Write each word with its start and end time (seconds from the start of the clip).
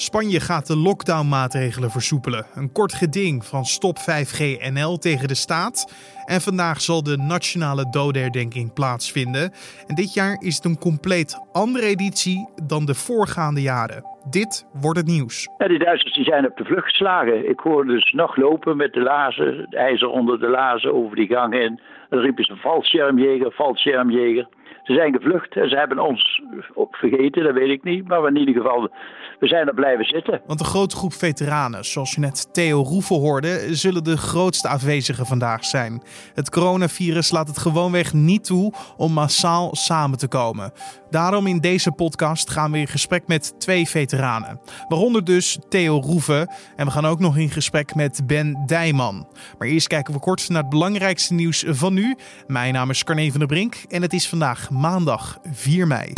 Spanje 0.00 0.40
gaat 0.40 0.66
de 0.66 0.76
lockdownmaatregelen 0.76 1.90
versoepelen. 1.90 2.46
Een 2.54 2.72
kort 2.72 2.94
geding 2.94 3.44
van 3.44 3.64
Stop 3.64 3.96
5G 3.98 4.40
NL 4.72 4.96
tegen 4.96 5.28
de 5.28 5.34
staat. 5.34 5.92
En 6.24 6.40
vandaag 6.40 6.80
zal 6.80 7.02
de 7.02 7.16
nationale 7.16 7.90
dodenherdenking 7.90 8.72
plaatsvinden. 8.72 9.52
En 9.86 9.94
dit 9.94 10.14
jaar 10.14 10.36
is 10.40 10.56
het 10.56 10.64
een 10.64 10.78
compleet 10.78 11.38
andere 11.52 11.86
editie 11.86 12.48
dan 12.66 12.84
de 12.84 12.94
voorgaande 12.94 13.62
jaren. 13.62 14.04
Dit 14.30 14.66
wordt 14.72 14.98
het 14.98 15.06
nieuws. 15.06 15.48
Ja, 15.58 15.68
die 15.68 15.78
Duitsers 15.78 16.14
die 16.14 16.24
zijn 16.24 16.46
op 16.46 16.56
de 16.56 16.64
vlucht 16.64 16.88
geslagen. 16.88 17.48
Ik 17.48 17.60
hoorde 17.60 17.92
dus 17.92 18.12
nog 18.12 18.36
lopen 18.36 18.76
met 18.76 18.92
de 18.92 19.00
lazen, 19.00 19.56
het 19.56 19.74
ijzer 19.74 20.08
onder 20.08 20.40
de 20.40 20.48
lazen 20.48 20.94
over 20.94 21.16
die 21.16 21.28
gang 21.28 21.54
in. 21.54 21.80
Dan 22.08 22.18
riepen 22.18 22.44
ze 22.44 22.56
valschermjeger, 22.56 23.52
valschermjeger. 23.52 24.48
Ze 24.88 24.94
zijn 24.94 25.12
gevlucht 25.12 25.56
en 25.56 25.68
ze 25.68 25.76
hebben 25.76 25.98
ons 25.98 26.42
vergeten, 26.90 27.44
dat 27.44 27.54
weet 27.54 27.70
ik 27.70 27.84
niet. 27.84 28.08
Maar 28.08 28.26
in 28.26 28.36
ieder 28.36 28.54
geval, 28.54 28.90
we 29.38 29.46
zijn 29.46 29.68
er 29.68 29.74
blijven 29.74 30.04
zitten. 30.04 30.40
Want 30.46 30.60
een 30.60 30.66
grote 30.66 30.96
groep 30.96 31.12
veteranen, 31.12 31.84
zoals 31.84 32.14
je 32.14 32.20
net 32.20 32.54
Theo 32.54 32.82
Roeven 32.82 33.16
hoorde, 33.16 33.74
zullen 33.74 34.04
de 34.04 34.16
grootste 34.16 34.68
afwezigen 34.68 35.26
vandaag 35.26 35.64
zijn. 35.64 36.02
Het 36.34 36.50
coronavirus 36.50 37.30
laat 37.30 37.48
het 37.48 37.58
gewoonweg 37.58 38.12
niet 38.12 38.44
toe 38.44 38.72
om 38.96 39.12
massaal 39.12 39.74
samen 39.74 40.18
te 40.18 40.28
komen. 40.28 40.72
Daarom 41.10 41.46
in 41.46 41.58
deze 41.58 41.92
podcast 41.92 42.50
gaan 42.50 42.72
we 42.72 42.78
in 42.78 42.86
gesprek 42.86 43.26
met 43.26 43.60
twee 43.60 43.88
veteranen. 43.88 44.60
Waaronder 44.88 45.24
dus 45.24 45.58
Theo 45.68 46.00
Roeven. 46.00 46.50
En 46.76 46.86
we 46.86 46.92
gaan 46.92 47.06
ook 47.06 47.20
nog 47.20 47.36
in 47.36 47.50
gesprek 47.50 47.94
met 47.94 48.22
Ben 48.26 48.62
Dijman. 48.66 49.26
Maar 49.58 49.68
eerst 49.68 49.86
kijken 49.86 50.14
we 50.14 50.20
kort 50.20 50.48
naar 50.48 50.60
het 50.60 50.70
belangrijkste 50.70 51.34
nieuws 51.34 51.64
van 51.66 51.94
nu. 51.94 52.16
Mijn 52.46 52.72
naam 52.72 52.90
is 52.90 53.04
Carne 53.04 53.30
van 53.30 53.38
der 53.38 53.48
Brink 53.48 53.74
en 53.88 54.02
het 54.02 54.12
is 54.12 54.28
vandaag 54.28 54.70
maandag 54.78 55.38
4 55.52 55.86
mei. 55.86 56.12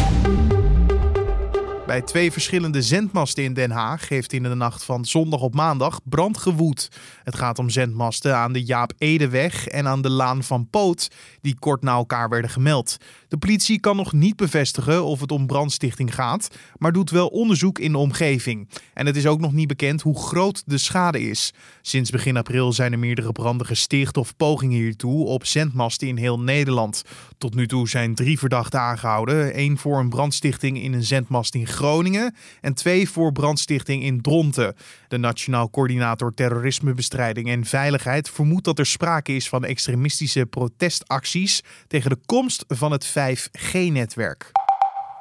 Bij 1.91 2.03
twee 2.03 2.33
verschillende 2.33 2.83
zendmasten 2.83 3.45
in 3.45 3.55
Den 3.55 3.71
Haag 3.71 4.09
heeft 4.09 4.33
in 4.33 4.43
de 4.43 4.55
nacht 4.55 4.85
van 4.85 5.05
zondag 5.05 5.41
op 5.41 5.55
maandag 5.55 6.01
brand 6.05 6.39
gewoed. 6.39 6.89
Het 7.25 7.37
gaat 7.37 7.59
om 7.59 7.71
zendmasten 7.71 8.37
aan 8.37 8.53
de 8.53 8.65
Jaap 8.65 8.93
Edeweg 8.99 9.67
en 9.67 9.87
aan 9.87 10.03
de 10.03 10.11
Laan 10.11 10.43
van 10.43 10.69
Poot, 10.71 11.11
die 11.41 11.59
kort 11.59 11.83
na 11.83 11.93
elkaar 11.93 12.29
werden 12.29 12.51
gemeld. 12.51 12.97
De 13.29 13.39
politie 13.39 13.81
kan 13.81 13.97
nog 13.97 14.13
niet 14.13 14.37
bevestigen 14.37 15.05
of 15.05 15.21
het 15.21 15.33
om 15.33 15.47
brandstichting 15.47 16.15
gaat, 16.15 16.51
maar 16.79 16.93
doet 16.93 17.11
wel 17.11 17.27
onderzoek 17.27 17.79
in 17.79 17.93
de 17.93 17.99
omgeving. 17.99 18.69
En 18.95 19.07
het 19.07 19.17
is 19.17 19.27
ook 19.27 19.41
nog 19.41 19.53
niet 19.53 19.69
bekend 19.69 20.03
hoe 20.03 20.19
groot 20.19 20.63
de 20.67 20.79
schade 20.79 21.21
is. 21.21 21.53
Sinds 21.83 22.11
begin 22.11 22.37
april 22.37 22.73
zijn 22.73 22.93
er 22.93 22.99
meerdere 22.99 23.33
branden 23.33 23.67
gesticht 23.67 24.17
of 24.17 24.37
pogingen 24.37 24.79
hiertoe 24.79 25.27
op 25.27 25.47
zendmasten 25.47 26.09
in 26.09 26.17
heel 26.17 26.41
Nederland. 26.41 27.05
Tot 27.39 27.55
nu 27.55 27.67
toe 27.67 27.89
zijn 27.89 28.15
drie 28.15 28.39
verdachten 28.39 28.81
aangehouden: 28.81 29.53
één 29.53 29.79
voor 29.79 29.99
een 29.99 30.09
brandstichting 30.09 30.83
in 30.83 30.93
een 30.93 31.05
zendmast 31.05 31.55
in 31.55 31.67
Groningen 31.81 32.35
en 32.61 32.75
twee 32.75 33.11
voor 33.11 33.33
brandstichting 33.33 34.03
in 34.03 34.21
Dronten. 34.21 34.75
De 35.09 35.17
Nationaal 35.17 35.71
Coördinator 35.71 36.35
Terrorismebestrijding 36.35 37.49
en 37.49 37.65
Veiligheid 37.65 38.31
vermoedt 38.31 38.65
dat 38.65 38.79
er 38.79 38.87
sprake 38.87 39.35
is 39.35 39.49
van 39.49 39.65
extremistische 39.65 40.47
protestacties 40.47 41.63
tegen 41.87 42.11
de 42.11 42.19
komst 42.27 42.65
van 42.69 42.93
het 42.93 43.09
5G-netwerk. 43.09 44.51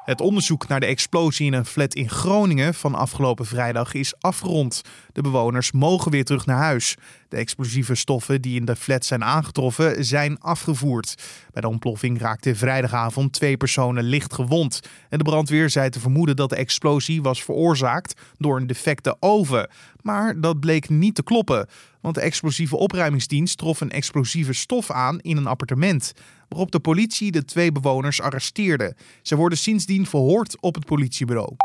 Het 0.10 0.22
onderzoek 0.22 0.68
naar 0.68 0.80
de 0.80 0.86
explosie 0.86 1.46
in 1.46 1.54
een 1.54 1.66
flat 1.66 1.94
in 1.96 2.10
Groningen 2.10 2.74
van 2.74 2.96
afgelopen 2.96 3.46
vrijdag 3.46 3.94
is 3.94 4.14
afgerond. 4.20 4.82
De 5.14 5.22
bewoners 5.22 5.72
mogen 5.72 6.12
weer 6.12 6.26
terug 6.26 6.46
naar 6.46 6.58
huis. 6.58 6.96
De 7.30 7.38
explosieve 7.38 7.96
stoffen 7.96 8.42
die 8.42 8.60
in 8.60 8.66
de 8.66 8.76
flat 8.76 9.06
zijn 9.06 9.24
aangetroffen 9.24 10.06
zijn 10.06 10.40
afgevoerd. 10.40 11.16
Bij 11.52 11.62
de 11.62 11.68
ontploffing 11.68 12.20
raakten 12.20 12.56
vrijdagavond 12.56 13.34
twee 13.34 13.58
personen 13.58 14.04
licht 14.04 14.34
gewond. 14.34 14.80
En 15.10 15.18
de 15.18 15.24
brandweer 15.24 15.70
zei 15.70 15.90
te 15.90 16.00
vermoeden 16.00 16.36
dat 16.36 16.50
de 16.50 16.56
explosie 16.56 17.22
was 17.22 17.44
veroorzaakt 17.44 18.22
door 18.38 18.58
een 18.58 18.68
defecte 18.68 19.18
oven. 19.20 19.70
Maar 20.02 20.42
dat 20.42 20.60
bleek 20.60 20.90
niet 20.90 21.16
te 21.16 21.24
kloppen, 21.24 21.68
want 22.02 22.16
de 22.16 22.22
explosieve 22.22 22.78
opruimingsdienst 22.78 23.58
trof 23.58 23.82
een 23.82 23.92
explosieve 23.92 24.54
stof 24.54 24.92
aan 24.92 25.20
in 25.20 25.38
een 25.38 25.48
appartement, 25.48 26.14
waarop 26.48 26.72
de 26.72 26.80
politie 26.80 27.32
de 27.32 27.46
twee 27.46 27.72
bewoners 27.72 28.22
arresteerde. 28.22 28.96
Ze 29.22 29.36
worden 29.36 29.58
sindsdien 29.58 30.06
verhoord 30.06 30.62
op 30.62 30.76
het 30.76 30.86
politiebureau. 30.86 31.56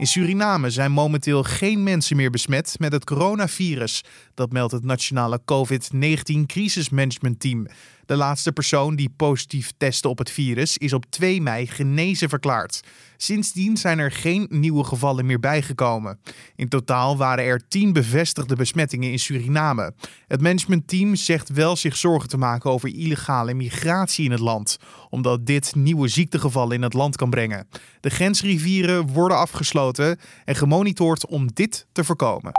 In 0.00 0.06
Suriname 0.06 0.70
zijn 0.70 0.92
momenteel 0.92 1.42
geen 1.42 1.82
mensen 1.82 2.16
meer 2.16 2.30
besmet 2.30 2.74
met 2.78 2.92
het 2.92 3.04
coronavirus. 3.04 4.04
Dat 4.34 4.52
meldt 4.52 4.72
het 4.72 4.84
nationale 4.84 5.40
COVID-19 5.40 6.46
crisismanagement 6.46 7.40
team. 7.40 7.66
De 8.10 8.16
laatste 8.16 8.52
persoon 8.52 8.96
die 8.96 9.12
positief 9.16 9.72
testte 9.76 10.08
op 10.08 10.18
het 10.18 10.30
virus 10.30 10.78
is 10.78 10.92
op 10.92 11.04
2 11.08 11.42
mei 11.42 11.66
genezen 11.66 12.28
verklaard. 12.28 12.80
Sindsdien 13.16 13.76
zijn 13.76 13.98
er 13.98 14.12
geen 14.12 14.46
nieuwe 14.48 14.84
gevallen 14.84 15.26
meer 15.26 15.40
bijgekomen. 15.40 16.20
In 16.56 16.68
totaal 16.68 17.16
waren 17.16 17.44
er 17.44 17.68
10 17.68 17.92
bevestigde 17.92 18.56
besmettingen 18.56 19.10
in 19.10 19.18
Suriname. 19.18 19.94
Het 20.26 20.40
managementteam 20.40 21.14
zegt 21.14 21.48
wel 21.48 21.76
zich 21.76 21.96
zorgen 21.96 22.28
te 22.28 22.38
maken 22.38 22.70
over 22.70 22.94
illegale 22.94 23.54
migratie 23.54 24.24
in 24.24 24.30
het 24.30 24.40
land, 24.40 24.76
omdat 25.08 25.46
dit 25.46 25.74
nieuwe 25.74 26.08
ziektegevallen 26.08 26.76
in 26.76 26.82
het 26.82 26.94
land 26.94 27.16
kan 27.16 27.30
brengen. 27.30 27.68
De 28.00 28.10
grensrivieren 28.10 29.06
worden 29.06 29.38
afgesloten 29.38 30.18
en 30.44 30.56
gemonitord 30.56 31.26
om 31.26 31.48
dit 31.52 31.86
te 31.92 32.04
voorkomen. 32.04 32.52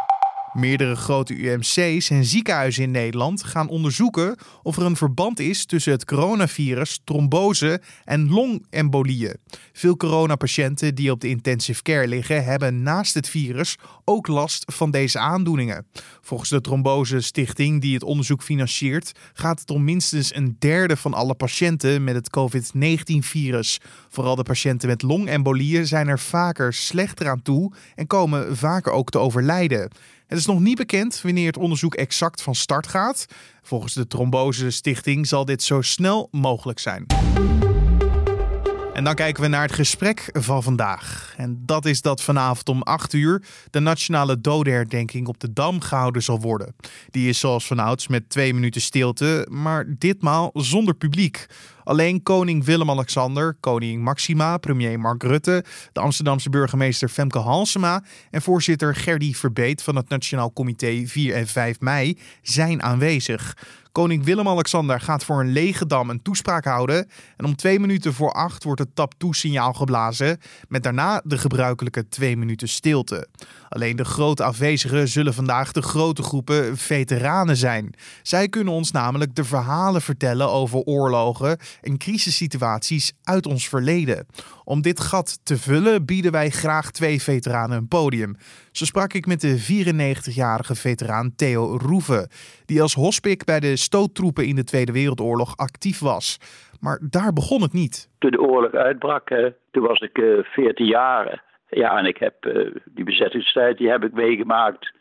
Meerdere 0.52 0.96
grote 0.96 1.34
UMC's 1.34 2.10
en 2.10 2.26
ziekenhuizen 2.26 2.84
in 2.84 2.92
Nederland 2.92 3.44
gaan 3.44 3.70
onderzoeken 3.70 4.36
of 4.64 4.78
er 4.78 4.84
een 4.84 4.96
verband 4.96 5.40
is 5.40 5.66
tussen 5.66 5.92
het 5.92 6.06
coronavirus, 6.06 7.02
trombose 7.04 7.82
en 8.04 8.30
longembolieën. 8.30 9.36
Veel 9.74 9.98
coronapatiënten 9.98 10.96
die 10.96 11.12
op 11.12 11.22
de 11.22 11.28
intensive 11.28 11.82
care 11.82 12.08
liggen, 12.08 12.44
hebben 12.44 12.84
naast 12.84 13.14
het 13.14 13.30
virus 13.30 13.78
ook 14.06 14.28
last 14.28 14.64
van 14.74 14.92
deze 14.92 15.20
aandoeningen. 15.20 15.86
Volgens 16.22 16.50
de 16.50 16.62
Trombose 16.62 17.22
Stichting, 17.22 17.82
die 17.82 17.94
het 17.94 18.04
onderzoek 18.04 18.44
financiert, 18.44 19.12
gaat 19.34 19.60
het 19.60 19.70
om 19.70 19.84
minstens 19.84 20.36
een 20.36 20.56
derde 20.60 20.98
van 20.98 21.14
alle 21.14 21.34
patiënten 21.34 22.04
met 22.04 22.16
het 22.16 22.30
COVID-19-virus. 22.30 23.80
Vooral 24.10 24.36
de 24.36 24.44
patiënten 24.44 24.88
met 24.88 25.02
longembolieën 25.02 25.88
zijn 25.88 26.08
er 26.08 26.20
vaker 26.20 26.74
slechter 26.74 27.30
aan 27.30 27.42
toe 27.42 27.72
en 27.96 28.08
komen 28.08 28.58
vaker 28.58 28.92
ook 28.92 29.10
te 29.10 29.18
overlijden. 29.18 29.92
Het 30.32 30.40
is 30.40 30.46
nog 30.46 30.60
niet 30.60 30.78
bekend 30.78 31.22
wanneer 31.22 31.48
het 31.48 31.58
onderzoek 31.58 31.96
exact 31.96 32.42
van 32.42 32.56
start 32.56 32.88
gaat. 32.88 33.26
Volgens 33.62 33.94
de 33.94 34.08
Trombose 34.08 34.70
Stichting 34.70 35.28
zal 35.28 35.46
dit 35.46 35.64
zo 35.64 35.82
snel 35.82 36.28
mogelijk 36.32 36.80
zijn. 36.80 37.06
En 38.94 39.04
dan 39.04 39.16
kijken 39.16 39.44
we 39.44 39.50
naar 39.50 39.62
het 39.62 39.74
gesprek 39.74 40.30
van 40.34 40.64
vandaag. 40.64 41.34
En 41.38 41.62
dat 41.66 41.86
is 41.86 42.02
dat 42.02 42.22
vanavond 42.22 42.70
om 42.70 42.82
8 42.82 43.14
uur 43.14 43.44
de 43.70 43.80
nationale 43.80 44.42
dodenherdenking 44.42 45.28
op 45.28 45.40
de 45.40 45.54
Dam 45.54 45.82
gehouden 45.82 46.24
zal 46.24 46.40
worden. 46.40 46.76
Die 47.10 47.30
is 47.30 47.40
zoals 47.40 47.68
vanouds 47.68 48.08
met 48.08 48.30
twee 48.30 48.54
minuten 48.54 48.82
stilte, 48.82 49.48
maar 49.50 49.86
ditmaal 49.98 50.50
zonder 50.54 50.94
publiek. 50.94 51.48
Alleen 51.84 52.24
koning 52.24 52.66
Willem-Alexander, 52.66 53.58
koningin 53.60 54.02
Maxima, 54.02 54.58
premier 54.58 55.00
Mark 55.00 55.24
Rutte, 55.24 55.64
de 55.92 56.00
Amsterdamse 56.00 56.50
burgemeester 56.50 57.10
Femke 57.10 57.40
Halsema 57.40 58.04
en 58.32 58.42
voorzitter 58.42 58.96
Gerdy 58.96 59.34
Verbeet 59.34 59.84
van 59.84 59.96
het 59.96 60.10
Nationaal 60.10 60.54
Comité 60.54 61.04
4 61.06 61.36
en 61.36 61.48
5 61.48 61.80
mei 61.80 62.18
zijn 62.42 62.84
aanwezig. 62.84 63.56
Koning 63.92 64.24
Willem-Alexander 64.24 65.02
gaat 65.02 65.24
voor 65.24 65.40
een 65.40 65.52
lege 65.52 65.86
dam 65.86 66.10
een 66.10 66.22
toespraak 66.22 66.66
houden. 66.66 67.10
En 67.38 67.46
om 67.46 67.56
twee 67.56 67.80
minuten 67.80 68.14
voor 68.14 68.32
acht 68.32 68.64
wordt 68.64 68.80
het 68.80 68.96
tap-toe-signaal 68.96 69.74
geblazen. 69.74 70.40
Met 70.68 70.84
daarna 70.84 71.22
de 71.24 71.38
gebruikelijke 71.38 72.08
twee 72.08 72.38
minuten 72.38 72.68
stilte. 72.68 73.28
Alleen 73.74 73.96
de 73.96 74.06
grote 74.06 74.44
afwezigen 74.44 75.08
zullen 75.08 75.34
vandaag 75.34 75.72
de 75.72 75.82
grote 75.82 76.24
groepen 76.24 76.78
veteranen 76.78 77.56
zijn. 77.56 77.94
Zij 78.22 78.48
kunnen 78.48 78.74
ons 78.74 78.92
namelijk 78.92 79.36
de 79.36 79.44
verhalen 79.44 80.02
vertellen 80.02 80.50
over 80.50 80.80
oorlogen 80.80 81.58
en 81.82 81.98
crisissituaties 81.98 83.14
uit 83.24 83.46
ons 83.46 83.70
verleden. 83.70 84.26
Om 84.64 84.82
dit 84.82 85.00
gat 85.00 85.46
te 85.46 85.58
vullen 85.58 86.06
bieden 86.06 86.32
wij 86.32 86.50
graag 86.50 86.92
twee 86.92 87.22
veteranen 87.22 87.78
een 87.78 87.88
podium. 87.88 88.36
Zo 88.72 88.86
sprak 88.86 89.14
ik 89.14 89.26
met 89.26 89.42
de 89.42 89.58
94-jarige 89.58 90.76
veteraan 90.76 91.36
Theo 91.36 91.78
Roeven, 91.78 92.30
die 92.66 92.82
als 92.82 92.94
hospik 92.94 93.46
bij 93.46 93.60
de 93.60 93.76
stoottroepen 93.76 94.46
in 94.46 94.56
de 94.56 94.64
Tweede 94.64 94.92
Wereldoorlog 94.92 95.58
actief 95.58 96.00
was. 96.00 96.38
Maar 96.80 97.00
daar 97.10 97.34
begon 97.34 97.62
het 97.62 97.74
niet. 97.74 98.10
Toen 98.20 98.32
de 98.32 98.42
oorlog 98.42 98.74
uitbrak, 98.74 99.30
toen 99.72 99.84
was 99.88 100.00
ik 100.00 100.18
uh, 100.18 100.44
14 100.44 100.86
jaar. 100.86 101.50
Ja, 101.74 101.98
en 101.98 102.06
ik 102.06 102.18
heb 102.18 102.46
uh, 102.46 102.76
die 102.86 103.06
bezettingstijd 103.06 103.78
die 103.78 103.90
heb 103.90 104.04
ik 104.04 104.14
meegemaakt. 104.14 104.94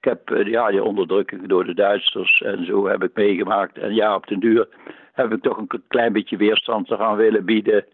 Ik 0.00 0.04
heb 0.04 0.30
uh, 0.30 0.46
ja, 0.46 0.70
die 0.70 0.82
onderdrukking 0.82 1.48
door 1.48 1.64
de 1.64 1.74
Duitsers 1.74 2.40
en 2.40 2.64
zo 2.64 2.86
heb 2.86 3.02
ik 3.02 3.14
meegemaakt. 3.14 3.78
En 3.78 3.94
ja, 3.94 4.14
op 4.14 4.26
den 4.26 4.40
duur 4.40 4.68
heb 5.12 5.32
ik 5.32 5.42
toch 5.42 5.56
een 5.56 5.82
klein 5.88 6.12
beetje 6.12 6.36
weerstand 6.36 6.86
te 6.86 6.96
gaan 6.96 7.16
willen 7.16 7.44
bieden. 7.44 7.84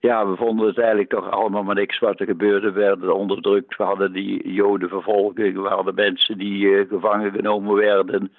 Ja, 0.00 0.26
we 0.26 0.36
vonden 0.36 0.66
het 0.66 0.78
eigenlijk 0.78 1.10
toch 1.10 1.30
allemaal 1.30 1.62
maar 1.62 1.74
niks 1.74 1.98
wat 1.98 2.20
er 2.20 2.26
gebeurde. 2.26 2.72
We 2.72 2.80
werden 2.80 3.16
onderdrukt, 3.16 3.76
we 3.76 3.84
hadden 3.84 4.12
die 4.12 4.52
jodenvervolging, 4.52 5.62
we 5.62 5.68
hadden 5.68 5.94
mensen 5.94 6.38
die 6.38 6.64
uh, 6.64 6.88
gevangen 6.88 7.32
genomen 7.32 7.74
werden. 7.74 8.32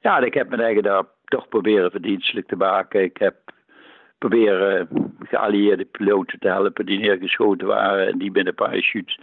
Ja, 0.00 0.18
ik 0.18 0.34
heb 0.34 0.48
me 0.48 0.56
eigen 0.56 0.82
daar 0.82 1.04
toch 1.24 1.48
proberen 1.48 1.90
verdienstelijk 1.90 2.46
te 2.46 2.56
maken. 2.56 3.02
Ik 3.02 3.16
heb 3.16 3.34
proberen 4.18 4.88
geallieerde 5.28 5.84
piloten 5.84 6.38
te 6.38 6.48
helpen 6.48 6.86
die 6.86 6.98
neergeschoten 6.98 7.66
waren 7.66 8.06
en 8.06 8.18
die 8.18 8.30
met 8.30 8.46
een 8.46 8.54
parachute 8.54 9.18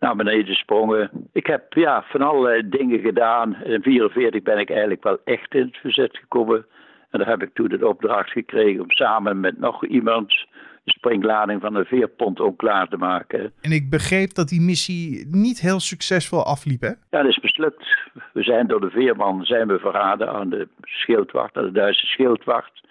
naar 0.00 0.16
beneden 0.16 0.54
sprongen. 0.54 1.10
Ik 1.32 1.46
heb 1.46 1.72
ja, 1.72 2.04
van 2.06 2.22
allerlei 2.22 2.68
dingen 2.68 3.00
gedaan. 3.00 3.48
In 3.48 3.80
1944 3.80 4.42
ben 4.42 4.58
ik 4.58 4.70
eigenlijk 4.70 5.02
wel 5.02 5.18
echt 5.24 5.54
in 5.54 5.66
het 5.66 5.76
verzet 5.76 6.16
gekomen. 6.16 6.66
En 7.10 7.18
daar 7.18 7.28
heb 7.28 7.42
ik 7.42 7.54
toen 7.54 7.68
de 7.68 7.88
opdracht 7.88 8.30
gekregen 8.30 8.82
om 8.82 8.90
samen 8.90 9.40
met 9.40 9.58
nog 9.58 9.86
iemand 9.86 10.46
de 10.84 10.90
springlading 10.90 11.60
van 11.60 11.74
de 11.74 11.84
veerpont 11.84 12.40
ook 12.40 12.58
klaar 12.58 12.88
te 12.88 12.96
maken. 12.96 13.52
En 13.60 13.72
ik 13.72 13.90
begreep 13.90 14.34
dat 14.34 14.48
die 14.48 14.60
missie 14.60 15.26
niet 15.30 15.60
heel 15.60 15.80
succesvol 15.80 16.44
afliep, 16.44 16.80
hè? 16.80 16.88
Ja, 16.88 17.22
dat 17.22 17.26
is 17.26 17.38
mislukt. 17.38 17.86
We 18.32 18.42
zijn 18.42 18.66
door 18.66 18.80
de 18.80 18.90
veerman 18.90 19.44
zijn 19.44 19.68
we 19.68 19.78
verraden 19.78 20.28
aan 20.28 20.50
de 20.50 20.68
schildwacht, 20.82 21.56
aan 21.56 21.64
de 21.64 21.72
Duitse 21.72 22.06
schildwacht. 22.06 22.82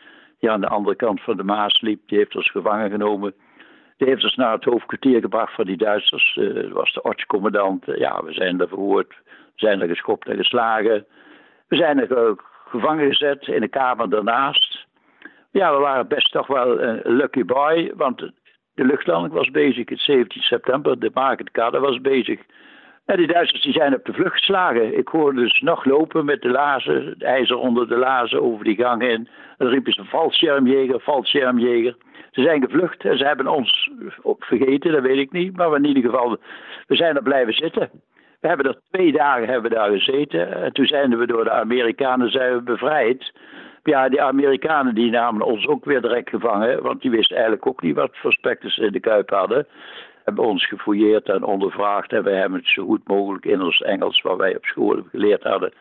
Die 0.44 0.52
aan 0.52 0.62
de 0.62 0.68
andere 0.68 0.96
kant 0.96 1.22
van 1.22 1.38
de 1.38 1.44
Maas 1.44 1.82
liep. 1.82 2.02
Die 2.06 2.18
heeft 2.18 2.36
ons 2.36 2.52
gevangen 2.52 2.90
genomen. 2.90 3.34
Die 3.98 4.08
heeft 4.08 4.24
ons 4.24 4.36
naar 4.36 4.52
het 4.52 4.64
hoofdkwartier 4.64 5.20
gebracht 5.22 5.56
van 5.56 5.66
die 5.66 5.78
Duitsers. 5.78 6.36
Uh, 6.36 6.54
dat 6.54 6.72
was 6.72 6.94
de 6.94 7.02
ortscommandant. 7.02 7.86
ja, 7.86 8.24
we 8.24 8.34
zijn 8.34 8.60
er 8.60 8.68
verhoord. 8.68 9.14
We 9.26 9.34
zijn 9.56 9.82
er 9.82 9.88
geschopt 9.88 10.28
en 10.28 10.38
geslagen. 10.38 11.06
We 11.68 11.76
zijn 11.76 12.00
er 12.00 12.36
gevangen 12.68 13.08
gezet 13.08 13.48
in 13.48 13.62
de 13.62 13.68
kamer 13.68 14.10
daarnaast. 14.10 14.86
Ja, 15.52 15.74
we 15.74 15.80
waren 15.80 16.08
best 16.08 16.32
toch 16.32 16.48
wel 16.48 16.82
een 16.82 17.02
lucky 17.04 17.44
boy, 17.46 17.92
want 17.96 18.18
de 18.74 18.86
luchtlanding 18.86 19.34
was 19.34 19.52
bezig. 19.52 19.90
Het 19.90 20.00
17 20.00 20.42
september, 20.42 21.00
de 21.00 21.12
marketkade 21.14 21.80
was 21.80 22.02
bezig. 22.02 22.40
En 23.06 23.18
die 23.18 23.28
Duitsers 23.28 23.62
die 23.62 23.74
zijn 23.74 23.96
op 23.96 24.06
de 24.06 24.14
vlucht 24.14 24.34
geslagen. 24.34 24.98
Ik 24.98 25.08
hoorde 25.08 25.42
dus 25.42 25.62
nog 25.62 25.86
lopen 25.86 26.26
met 26.26 26.42
de 26.42 26.50
lazen, 26.50 27.06
het 27.06 27.24
ijzer 27.24 27.58
onder 27.58 27.88
de 27.88 27.98
lazen 27.98 28.42
over 28.42 28.66
die 28.66 28.76
gang 28.76 29.02
in. 29.02 29.28
Dan 29.58 29.68
riepen 29.68 29.94
ze 29.94 30.04
valschermjeger, 30.04 31.00
valschermjeger. 31.00 31.96
Ze 32.32 32.42
zijn 32.42 32.62
gevlucht 32.62 33.06
en 33.06 33.18
ze 33.18 33.26
hebben 33.26 33.48
ons 33.48 33.90
vergeten, 34.40 34.92
dat 34.92 35.02
weet 35.02 35.18
ik 35.18 35.32
niet. 35.32 35.56
Maar 35.56 35.76
in 35.76 35.86
ieder 35.86 36.04
geval, 36.04 36.38
we 36.88 36.96
zijn 36.96 37.16
er 37.16 37.24
blijven 37.24 37.54
zitten. 37.54 37.90
We 38.40 38.48
hebben 38.48 38.66
er 38.66 38.80
twee 38.92 39.12
dagen 39.12 39.48
hebben 39.48 39.72
daar 39.72 39.92
gezeten. 39.92 40.64
En 40.64 40.74
toen 40.74 40.86
zijn 40.86 41.18
we 41.18 41.28
door 41.28 41.44
de 41.44 41.52
Amerikanen 41.52 42.32
zijn 42.32 42.54
we 42.54 42.62
bevrijd 42.62 43.32
ja, 43.84 44.10
die 44.10 44.22
Amerikanen 44.22 44.96
die 44.96 45.12
namen 45.12 45.46
ons 45.46 45.68
ook 45.68 45.86
weer 45.86 46.02
direct 46.02 46.30
gevangen, 46.30 46.82
want 46.82 47.02
die 47.02 47.12
wisten 47.12 47.36
eigenlijk 47.36 47.68
ook 47.68 47.82
niet 47.82 47.96
wat 47.96 48.12
voor 48.14 48.32
specters 48.32 48.78
in 48.78 48.92
de 48.92 49.00
kuip 49.00 49.30
hadden. 49.30 49.68
Hebben 50.24 50.44
ons 50.44 50.68
gefouilleerd 50.68 51.30
en 51.30 51.44
ondervraagd 51.44 52.12
en 52.12 52.24
wij 52.24 52.40
hebben 52.40 52.60
het 52.60 52.68
zo 52.68 52.86
goed 52.86 53.08
mogelijk 53.08 53.46
in 53.46 53.62
ons 53.62 53.82
Engels, 53.82 54.22
wat 54.22 54.38
wij 54.38 54.56
op 54.56 54.66
school 54.66 55.04
geleerd 55.12 55.44
hadden, 55.44 55.74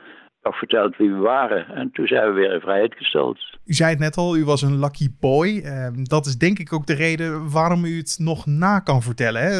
nog 0.43 0.59
verteld 0.59 0.97
wie 0.97 1.13
we 1.13 1.19
waren. 1.19 1.67
En 1.67 1.91
toen 1.93 2.07
zijn 2.07 2.27
we 2.27 2.33
weer 2.33 2.53
in 2.53 2.61
vrijheid 2.61 2.95
gesteld. 2.95 3.39
U 3.67 3.73
zei 3.73 3.91
het 3.91 3.99
net 3.99 4.17
al, 4.17 4.37
u 4.37 4.45
was 4.45 4.63
een 4.63 4.79
lucky 4.79 5.09
boy. 5.21 5.61
Ehm, 5.65 6.05
dat 6.05 6.27
is 6.27 6.37
denk 6.37 6.59
ik 6.59 6.73
ook 6.73 6.87
de 6.87 6.95
reden 6.95 7.53
waarom 7.53 7.85
u 7.85 7.97
het 7.97 8.19
nog 8.21 8.47
na 8.47 8.79
kan 8.79 9.03
vertellen. 9.03 9.43
Hè? 9.43 9.51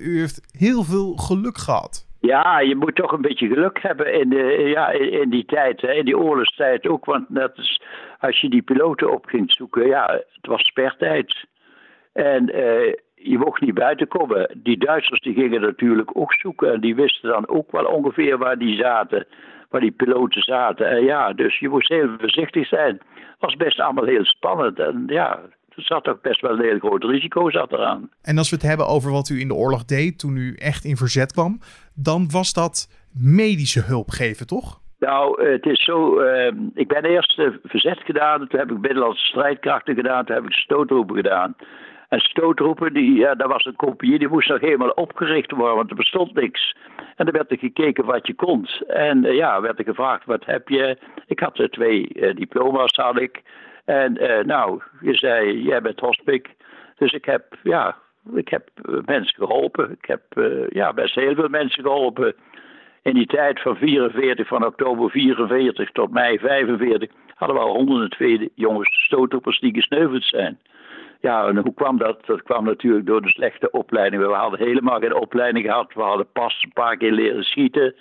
U 0.00 0.18
heeft 0.18 0.56
heel 0.58 0.82
veel 0.82 1.16
geluk 1.16 1.58
gehad. 1.58 2.06
Ja, 2.20 2.60
je 2.60 2.76
moet 2.76 2.94
toch 2.94 3.12
een 3.12 3.20
beetje 3.20 3.48
geluk 3.48 3.78
hebben 3.82 4.20
in, 4.20 4.28
de, 4.28 4.62
ja, 4.74 4.90
in, 4.90 5.30
die 5.30 5.44
tijd, 5.44 5.80
hè, 5.80 5.92
in 5.92 6.04
die 6.04 6.18
oorlogstijd 6.18 6.88
ook. 6.88 7.04
Want 7.04 7.28
net 7.28 7.52
is, 7.56 7.82
als 8.20 8.40
je 8.40 8.50
die 8.50 8.62
piloten 8.62 9.12
op 9.12 9.26
ging 9.26 9.52
zoeken, 9.52 9.86
ja, 9.86 10.20
het 10.32 10.46
was 10.46 10.66
spertijd. 10.66 11.46
En 12.12 12.56
uh, 12.56 12.94
je 13.30 13.38
mocht 13.38 13.60
niet 13.60 13.74
buiten 13.74 14.08
komen. 14.08 14.60
Die 14.62 14.78
Duitsers 14.78 15.20
die 15.20 15.34
gingen 15.34 15.60
natuurlijk 15.60 16.10
ook 16.12 16.32
zoeken. 16.34 16.72
En 16.72 16.80
die 16.80 16.94
wisten 16.94 17.30
dan 17.30 17.48
ook 17.48 17.70
wel 17.72 17.84
ongeveer 17.84 18.38
waar 18.38 18.58
die 18.58 18.76
zaten, 18.76 19.26
waar 19.70 19.80
die 19.80 19.90
piloten 19.90 20.42
zaten. 20.42 20.86
En 20.90 21.04
ja, 21.04 21.32
dus 21.32 21.58
je 21.58 21.68
moest 21.68 21.88
heel 21.88 22.08
voorzichtig 22.18 22.68
zijn. 22.68 23.00
Het 23.14 23.36
was 23.38 23.56
best 23.56 23.80
allemaal 23.80 24.04
heel 24.04 24.24
spannend. 24.24 24.78
En 24.78 25.04
ja, 25.06 25.40
er 25.76 25.82
zat 25.82 26.08
ook 26.08 26.22
best 26.22 26.40
wel 26.40 26.50
een 26.50 26.64
heel 26.64 26.78
groot 26.78 27.04
risico 27.04 27.50
zat 27.50 27.72
eraan. 27.72 28.10
En 28.22 28.38
als 28.38 28.50
we 28.50 28.56
het 28.56 28.64
hebben 28.64 28.86
over 28.86 29.12
wat 29.12 29.28
u 29.28 29.40
in 29.40 29.48
de 29.48 29.54
oorlog 29.54 29.84
deed 29.84 30.18
toen 30.18 30.36
u 30.36 30.54
echt 30.54 30.84
in 30.84 30.96
verzet 30.96 31.32
kwam, 31.32 31.58
dan 31.94 32.30
was 32.30 32.52
dat 32.52 32.88
medische 33.12 33.80
hulp 33.80 34.10
geven, 34.10 34.46
toch? 34.46 34.80
Nou, 34.98 35.50
het 35.50 35.66
is 35.66 35.84
zo. 35.84 36.20
Uh, 36.20 36.52
ik 36.74 36.88
ben 36.88 37.04
eerst 37.04 37.38
uh, 37.38 37.48
verzet 37.62 37.98
gedaan, 38.04 38.46
toen 38.48 38.58
heb 38.58 38.70
ik 38.70 38.80
binnenlandse 38.80 39.26
strijdkrachten 39.26 39.94
gedaan, 39.94 40.24
toen 40.24 40.34
heb 40.34 40.44
ik 40.44 40.52
stootroepen 40.52 41.16
gedaan. 41.16 41.56
En 42.08 42.20
stootroepen, 42.20 42.92
die, 42.92 43.14
ja, 43.14 43.34
dat 43.34 43.48
was 43.48 43.64
een 43.64 43.76
kopie, 43.76 44.18
die 44.18 44.28
moest 44.28 44.48
nog 44.48 44.60
helemaal 44.60 44.90
opgericht 44.90 45.50
worden, 45.50 45.76
want 45.76 45.90
er 45.90 45.96
bestond 45.96 46.34
niks. 46.34 46.76
En 47.16 47.24
dan 47.24 47.34
werd 47.34 47.50
er 47.50 47.58
gekeken 47.58 48.04
wat 48.04 48.26
je 48.26 48.34
kon. 48.34 48.68
En 48.86 49.24
uh, 49.24 49.34
ja, 49.34 49.60
werd 49.60 49.78
er 49.78 49.84
gevraagd, 49.84 50.24
wat 50.24 50.44
heb 50.44 50.68
je? 50.68 50.98
Ik 51.26 51.40
had 51.40 51.58
er 51.58 51.70
twee 51.70 52.08
uh, 52.14 52.34
diploma's, 52.34 52.94
had 52.94 53.20
ik. 53.20 53.42
En 53.84 54.12
nou, 54.46 54.80
je 55.00 55.14
zei, 55.14 55.62
jij 55.62 55.82
bent 55.82 56.00
hospic. 56.00 56.48
Dus 56.96 57.12
ik 57.12 57.24
heb, 57.24 57.44
ja, 57.62 57.96
ik 58.34 58.48
heb 58.48 58.68
mensen 59.04 59.34
geholpen. 59.34 59.90
Ik 59.90 60.04
heb 60.04 60.22
ja, 60.68 60.92
best 60.92 61.14
heel 61.14 61.34
veel 61.34 61.48
mensen 61.48 61.82
geholpen. 61.82 62.34
In 63.02 63.14
die 63.14 63.26
tijd 63.26 63.60
van 63.60 63.76
44, 63.76 64.46
van 64.46 64.66
oktober 64.66 65.10
44 65.10 65.90
tot 65.90 66.10
mei 66.10 66.38
45, 66.38 67.10
hadden 67.34 67.56
we 67.56 67.62
al 67.62 67.74
102 67.74 68.50
jongens 68.54 69.04
stootroepers 69.04 69.60
die 69.60 69.74
gesneuveld 69.74 70.24
zijn. 70.24 70.58
Ja, 71.26 71.46
en 71.46 71.56
hoe 71.56 71.74
kwam 71.74 71.98
dat? 71.98 72.26
Dat 72.26 72.42
kwam 72.42 72.64
natuurlijk 72.64 73.06
door 73.06 73.22
de 73.22 73.28
slechte 73.28 73.70
opleiding. 73.70 74.22
We 74.22 74.32
hadden 74.32 74.66
helemaal 74.66 75.00
geen 75.00 75.14
opleiding 75.14 75.64
gehad. 75.64 75.92
We 75.94 76.02
hadden 76.02 76.32
pas 76.32 76.62
een 76.62 76.72
paar 76.72 76.96
keer 76.96 77.12
leren 77.12 77.42
schieten. 77.42 77.94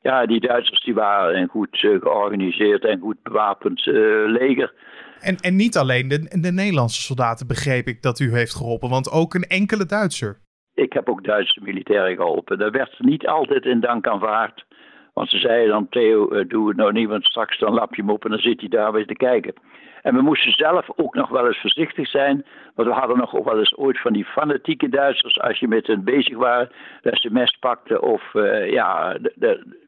Ja, 0.00 0.26
die 0.26 0.40
Duitsers 0.40 0.84
die 0.84 0.94
waren 0.94 1.36
een 1.36 1.48
goed 1.48 1.82
uh, 1.82 2.00
georganiseerd 2.00 2.84
en 2.84 3.00
goed 3.00 3.22
bewapend 3.22 3.86
uh, 3.86 3.94
leger. 4.26 4.72
En, 5.20 5.36
en 5.36 5.56
niet 5.56 5.76
alleen 5.76 6.08
de, 6.08 6.40
de 6.40 6.52
Nederlandse 6.52 7.02
soldaten 7.02 7.46
begreep 7.46 7.86
ik 7.86 8.02
dat 8.02 8.20
u 8.20 8.32
heeft 8.32 8.54
geholpen, 8.54 8.88
want 8.88 9.10
ook 9.10 9.34
een 9.34 9.48
enkele 9.60 9.86
Duitser. 9.86 10.38
Ik 10.74 10.92
heb 10.92 11.08
ook 11.08 11.24
Duitse 11.24 11.60
militairen 11.62 12.16
geholpen. 12.16 12.58
Daar 12.58 12.70
werd 12.70 12.94
niet 12.98 13.26
altijd 13.26 13.64
in 13.64 13.80
dank 13.80 14.06
aanvaard. 14.06 14.64
Want 15.12 15.30
ze 15.30 15.38
zeiden 15.38 15.68
dan, 15.68 15.88
Theo, 15.88 16.32
uh, 16.32 16.48
doe 16.48 16.68
het 16.68 16.76
nou 16.76 16.92
niet, 16.92 17.08
want 17.08 17.24
straks 17.24 17.58
dan 17.58 17.74
lap 17.74 17.94
je 17.94 18.02
hem 18.02 18.10
op 18.10 18.24
en 18.24 18.30
dan 18.30 18.38
zit 18.38 18.60
hij 18.60 18.68
daar 18.68 18.92
weer 18.92 19.06
te 19.06 19.14
kijken. 19.14 19.54
En 20.02 20.14
we 20.14 20.22
moesten 20.22 20.52
zelf 20.52 20.88
ook 20.96 21.14
nog 21.14 21.28
wel 21.28 21.46
eens 21.46 21.60
voorzichtig 21.60 22.08
zijn. 22.08 22.44
Want 22.74 22.88
we 22.88 22.94
hadden 22.94 23.18
nog 23.18 23.30
wel 23.30 23.58
eens 23.58 23.76
ooit 23.76 24.00
van 24.00 24.12
die 24.12 24.24
fanatieke 24.24 24.88
Duitsers, 24.88 25.40
als 25.40 25.58
je 25.58 25.68
met 25.68 25.86
hen 25.86 26.04
bezig 26.04 26.36
was, 26.36 26.66
dat 27.02 27.18
ze 27.18 27.32
mes 27.32 27.56
pakten 27.60 28.02
of 28.02 28.34
uh, 28.34 28.70
ja, 28.70 29.16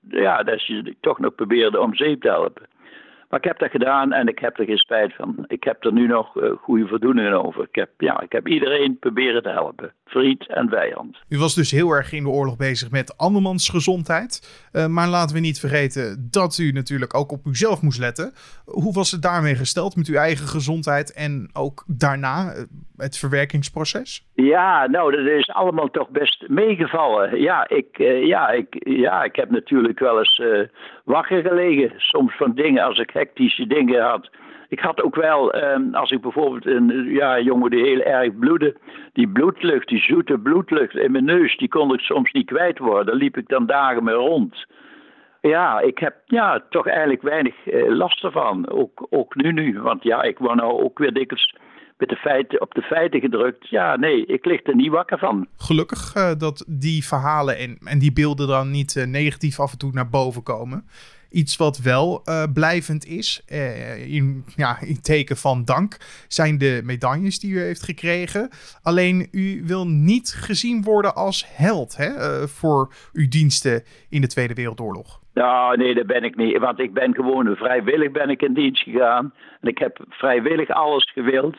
ja, 0.08 0.43
dat 0.43 0.61
ze 0.61 0.94
toch 1.00 1.19
nog 1.19 1.34
probeerden 1.34 1.82
om 1.82 1.94
zeep 1.94 2.20
te 2.20 2.28
helpen. 2.28 2.66
Maar 3.34 3.42
ik 3.42 3.48
heb 3.48 3.58
dat 3.58 3.70
gedaan 3.70 4.12
en 4.12 4.28
ik 4.28 4.38
heb 4.38 4.58
er 4.58 4.64
geen 4.64 4.76
spijt 4.76 5.14
van. 5.14 5.44
Ik 5.46 5.64
heb 5.64 5.84
er 5.84 5.92
nu 5.92 6.06
nog 6.06 6.36
uh, 6.36 6.50
goede 6.56 6.86
voldoeningen 6.86 7.44
over. 7.44 7.62
Ik 7.62 7.75
heb, 7.75 7.90
ja, 7.98 8.20
ik 8.20 8.32
heb 8.32 8.48
iedereen 8.48 8.98
proberen 8.98 9.42
te 9.42 9.48
helpen. 9.48 9.92
Vriend 10.04 10.48
en 10.48 10.69
vijand. 10.69 11.19
U 11.28 11.38
was 11.38 11.54
dus 11.54 11.70
heel 11.70 11.90
erg 11.90 12.12
in 12.12 12.22
de 12.22 12.28
oorlog 12.28 12.56
bezig 12.56 12.90
met 12.90 13.19
andermans 13.19 13.69
gezondheid. 13.69 14.32
Uh, 14.72 14.86
maar 14.86 15.08
laten 15.08 15.34
we 15.34 15.41
niet 15.41 15.60
vergeten 15.60 16.29
dat 16.31 16.58
u 16.58 16.72
natuurlijk 16.72 17.14
ook 17.14 17.32
op 17.32 17.46
uzelf 17.46 17.82
moest 17.82 17.98
letten. 17.98 18.32
Hoe 18.64 18.93
was 18.93 19.10
het 19.10 19.22
daarmee 19.22 19.55
gesteld 19.55 19.96
met 19.96 20.06
uw 20.06 20.17
eigen 20.17 20.46
gezondheid 20.46 21.12
en 21.12 21.50
ook 21.53 21.84
daarna 21.86 22.55
uh, 22.55 22.62
het 22.96 23.19
verwerkingsproces? 23.19 24.26
Ja, 24.34 24.86
nou, 24.86 25.17
dat 25.17 25.26
is 25.26 25.48
allemaal 25.48 25.91
toch 25.91 26.08
best 26.08 26.48
meegevallen. 26.48 27.41
Ja, 27.41 27.69
ik, 27.69 27.98
ja, 28.26 28.48
ik, 28.48 28.67
ja, 28.88 29.24
ik 29.24 29.36
heb 29.36 29.50
natuurlijk 29.50 29.98
wel 29.98 30.19
eens 30.19 30.43
wakker 31.05 31.43
gelegen. 31.43 31.93
Soms 31.96 32.37
van 32.37 32.55
dingen 32.55 32.84
als 32.84 32.99
ik 32.99 33.11
hectische 33.11 33.67
dingen 33.67 34.03
had. 34.03 34.31
Ik 34.69 34.81
had 34.81 35.03
ook 35.03 35.15
wel, 35.15 35.53
ehm, 35.53 35.94
als 35.94 36.11
ik 36.11 36.20
bijvoorbeeld 36.20 36.67
een 36.67 37.05
ja, 37.05 37.41
jongen 37.41 37.70
die 37.70 37.84
heel 37.84 38.01
erg 38.01 38.39
bloedde, 38.39 38.77
die 39.13 39.29
bloedlucht, 39.29 39.89
die 39.89 40.01
zoete 40.01 40.39
bloedlucht 40.39 40.96
in 40.96 41.13
mijn 41.13 41.25
neus, 41.25 41.56
die 41.56 41.69
kon 41.69 41.94
ik 41.94 42.01
soms 42.01 42.32
niet 42.32 42.46
kwijt 42.46 42.79
worden. 42.79 43.06
Daar 43.06 43.15
liep 43.15 43.37
ik 43.37 43.49
dan 43.49 43.67
dagen 43.67 44.05
mee 44.05 44.15
rond. 44.15 44.67
Ja, 45.41 45.81
ik 45.81 45.99
heb 45.99 46.15
ja, 46.27 46.65
toch 46.70 46.87
eigenlijk 46.87 47.23
weinig 47.23 47.67
eh, 47.67 47.89
last 47.89 48.25
ervan. 48.25 48.69
Ook, 48.69 49.06
ook 49.11 49.34
nu 49.34 49.53
nu. 49.53 49.81
Want 49.81 50.03
ja, 50.03 50.23
ik 50.23 50.39
word 50.39 50.55
nou 50.55 50.82
ook 50.82 50.99
weer 50.99 51.13
dikwijls 51.13 51.56
met 51.96 52.08
de 52.08 52.17
feiten, 52.17 52.60
op 52.60 52.74
de 52.74 52.82
feiten 52.82 53.20
gedrukt. 53.20 53.69
Ja, 53.69 53.96
nee, 53.96 54.27
ik 54.27 54.44
lig 54.44 54.67
er 54.67 54.74
niet 54.74 54.91
wakker 54.91 55.19
van. 55.19 55.46
Gelukkig 55.56 56.15
uh, 56.17 56.32
dat 56.39 56.65
die 56.69 57.05
verhalen 57.05 57.58
en, 57.58 57.79
en 57.84 57.98
die 57.98 58.13
beelden 58.13 58.48
dan 58.48 58.70
niet 58.70 58.94
uh, 58.94 59.05
negatief 59.05 59.60
af 59.60 59.72
en 59.72 59.79
toe 59.79 59.93
naar 59.93 60.08
boven 60.08 60.43
komen. 60.43 60.84
Iets 61.31 61.56
wat 61.56 61.79
wel 61.79 62.22
uh, 62.24 62.43
blijvend 62.53 63.06
is, 63.06 63.44
in, 64.06 64.44
ja, 64.56 64.81
in 64.81 65.01
teken 65.01 65.36
van 65.36 65.65
dank, 65.65 65.96
zijn 66.29 66.58
de 66.58 66.81
medailles 66.84 67.39
die 67.39 67.53
u 67.53 67.60
heeft 67.60 67.82
gekregen. 67.82 68.51
Alleen 68.82 69.29
u 69.32 69.63
wil 69.65 69.86
niet 69.86 70.34
gezien 70.39 70.82
worden 70.82 71.15
als 71.15 71.46
held 71.56 71.96
hè, 71.96 72.48
voor 72.48 72.93
uw 73.13 73.29
diensten 73.29 73.82
in 74.10 74.20
de 74.20 74.27
Tweede 74.27 74.55
Wereldoorlog. 74.55 75.20
Nou, 75.34 75.77
nee, 75.77 75.94
dat 75.94 76.06
ben 76.06 76.24
ik 76.24 76.36
niet. 76.36 76.58
Want 76.58 76.79
ik 76.79 76.93
ben 76.93 77.15
gewoon 77.15 77.56
vrijwillig 77.56 78.10
ben 78.10 78.31
ik 78.31 78.43
in 78.43 78.55
dienst 78.55 78.82
gegaan. 78.82 79.32
En 79.60 79.69
ik 79.69 79.79
heb 79.79 80.05
vrijwillig 80.08 80.69
alles 80.69 81.13
gewild. 81.13 81.56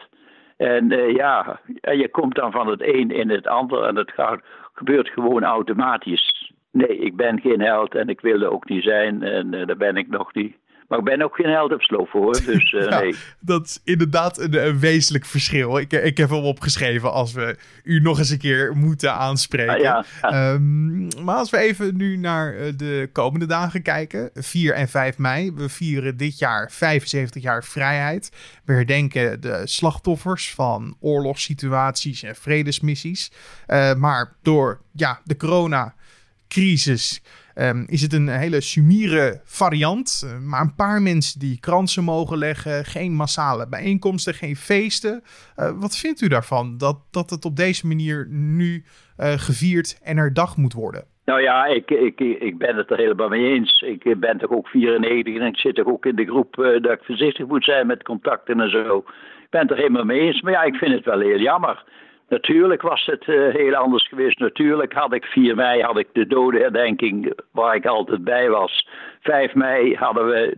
En 0.57 0.89
ja, 1.13 1.59
en 1.81 1.97
je 1.97 2.09
komt 2.09 2.35
dan 2.35 2.51
van 2.51 2.67
het 2.67 2.81
een 2.81 3.12
in 3.12 3.29
het 3.29 3.47
ander 3.47 3.83
en 3.83 3.95
het 3.95 4.12
gaat, 4.12 4.41
gebeurt 4.74 5.09
gewoon 5.09 5.43
automatisch. 5.43 6.53
Nee, 6.71 6.97
ik 6.97 7.15
ben 7.15 7.39
geen 7.39 7.62
held 7.62 7.95
en 7.95 8.07
ik 8.07 8.21
wilde 8.21 8.51
ook 8.51 8.69
niet 8.69 8.83
zijn 8.83 9.24
en 9.24 9.53
uh, 9.53 9.65
daar 9.65 9.77
ben 9.77 9.95
ik 9.95 10.07
nog 10.07 10.33
niet. 10.33 10.55
Maar 10.88 11.00
ik 11.00 11.06
ben 11.06 11.22
ook 11.22 11.36
geen 11.36 11.50
held 11.50 11.92
op 11.92 12.10
hoor. 12.10 12.42
Dus 12.46 12.72
uh, 12.74 13.00
nee. 13.00 13.15
Dat 13.39 13.65
is 13.65 13.82
inderdaad 13.84 14.39
een, 14.39 14.80
wezenlijk 14.80 15.25
verschil. 15.25 15.77
Ik, 15.77 15.92
ik 15.92 16.18
heb 16.18 16.30
hem 16.30 16.44
opgeschreven 16.44 17.12
als 17.12 17.34
we 17.34 17.58
u 17.84 18.00
nog 18.00 18.18
eens 18.18 18.30
een 18.30 18.38
keer 18.38 18.75
moeten 18.75 19.13
aanspreken. 19.13 19.80
Ja, 19.80 20.06
ehm, 20.22 21.24
maar 21.24 21.36
als 21.36 21.50
we 21.50 21.58
even 21.58 21.98
nu 21.98 22.18
naar 22.18 22.56
eh, 22.56 22.74
de 22.75 23.10
komende 23.12 23.46
dagen 23.46 23.82
kijken. 23.82 24.30
4 24.34 24.74
en 24.74 24.88
5 24.88 25.18
mei. 25.18 25.54
We 25.54 25.70
vieren 25.70 26.18
dit 26.18 26.39
jaar 26.39 26.72
75 26.72 27.42
jaar 27.42 27.63
vrijheid. 27.63 28.32
We 28.65 28.74
herdenken 28.74 29.42
de 29.42 29.62
slachtoffers 29.63 30.54
van 30.54 30.98
oorlogssituaties 31.00 32.24
en 32.24 32.36
vredesmissies. 32.36 33.32
Uh, 33.68 33.94
maar 33.94 34.36
door 34.42 34.82
ja, 34.92 35.20
de 35.24 35.38
coronacrisis 35.38 37.22
Ehm, 37.55 37.83
is 37.88 38.01
het 38.01 38.13
een 38.13 38.27
hele 38.27 38.62
sumiere 38.62 39.41
variant. 39.43 40.24
Eh, 40.25 40.50
maar 40.50 40.62
een 40.62 40.75
paar 40.75 41.01
mensen 41.01 41.39
die 41.39 41.59
kransen 41.59 42.03
mogen 42.03 42.38
leggen. 42.38 42.85
Geen 42.85 43.12
massale 43.12 43.67
bijeenkomsten, 43.69 44.33
geen 44.33 44.55
feesten. 44.55 45.21
Uh, 45.57 45.79
wat 45.79 45.97
vindt 45.97 46.21
u 46.21 46.27
daarvan? 46.27 46.77
Dat, 46.77 46.97
dat 47.12 47.29
het 47.29 47.45
op 47.45 47.55
deze 47.55 47.88
manier 47.88 48.27
nu 48.29 48.83
uh, 49.17 49.27
gevierd 49.27 50.00
en 50.03 50.17
herdacht 50.17 50.57
moet 50.57 50.74
worden? 50.74 51.03
Nou 51.25 51.41
ja, 51.41 51.65
ik, 51.65 51.91
ik, 51.91 52.19
ik 52.19 52.57
ben 52.57 52.75
het 52.75 52.91
er 52.91 52.97
helemaal 52.97 53.29
mee 53.29 53.53
eens. 53.53 53.81
Ik 53.81 54.19
ben 54.19 54.38
toch 54.38 54.51
ook 54.51 54.67
94 54.67 55.35
en 55.35 55.47
ik 55.47 55.57
zit 55.57 55.75
toch 55.75 55.88
ook 55.88 56.05
in 56.05 56.15
de 56.15 56.25
groep 56.25 56.55
dat 56.55 56.91
ik 56.91 57.03
voorzichtig 57.03 57.47
moet 57.47 57.63
zijn 57.63 57.88
met 57.88 58.03
contacten 58.03 58.59
en 58.59 58.69
zo. 58.69 58.97
Ik 59.43 59.50
ben 59.50 59.62
het 59.62 59.71
er 59.71 59.77
helemaal 59.77 60.03
mee 60.03 60.19
eens. 60.19 60.41
Maar 60.41 60.51
ja, 60.51 60.63
ik 60.63 60.75
vind 60.75 60.91
het 60.91 61.05
wel 61.05 61.19
heel 61.19 61.39
jammer. 61.39 61.83
Natuurlijk 62.29 62.82
was 62.82 63.05
het 63.05 63.27
uh, 63.27 63.53
heel 63.53 63.75
anders 63.75 64.08
geweest. 64.08 64.39
Natuurlijk 64.39 64.94
had 64.94 65.13
ik 65.13 65.25
4 65.25 65.55
mei 65.55 65.82
had 65.82 65.98
ik 65.98 66.08
de 66.13 66.27
dodenherdenking 66.27 67.34
waar 67.51 67.75
ik 67.75 67.86
altijd 67.86 68.24
bij 68.24 68.50
was. 68.50 68.88
5 69.22 69.53
mei 69.53 69.96
hadden 69.96 70.25
we 70.25 70.58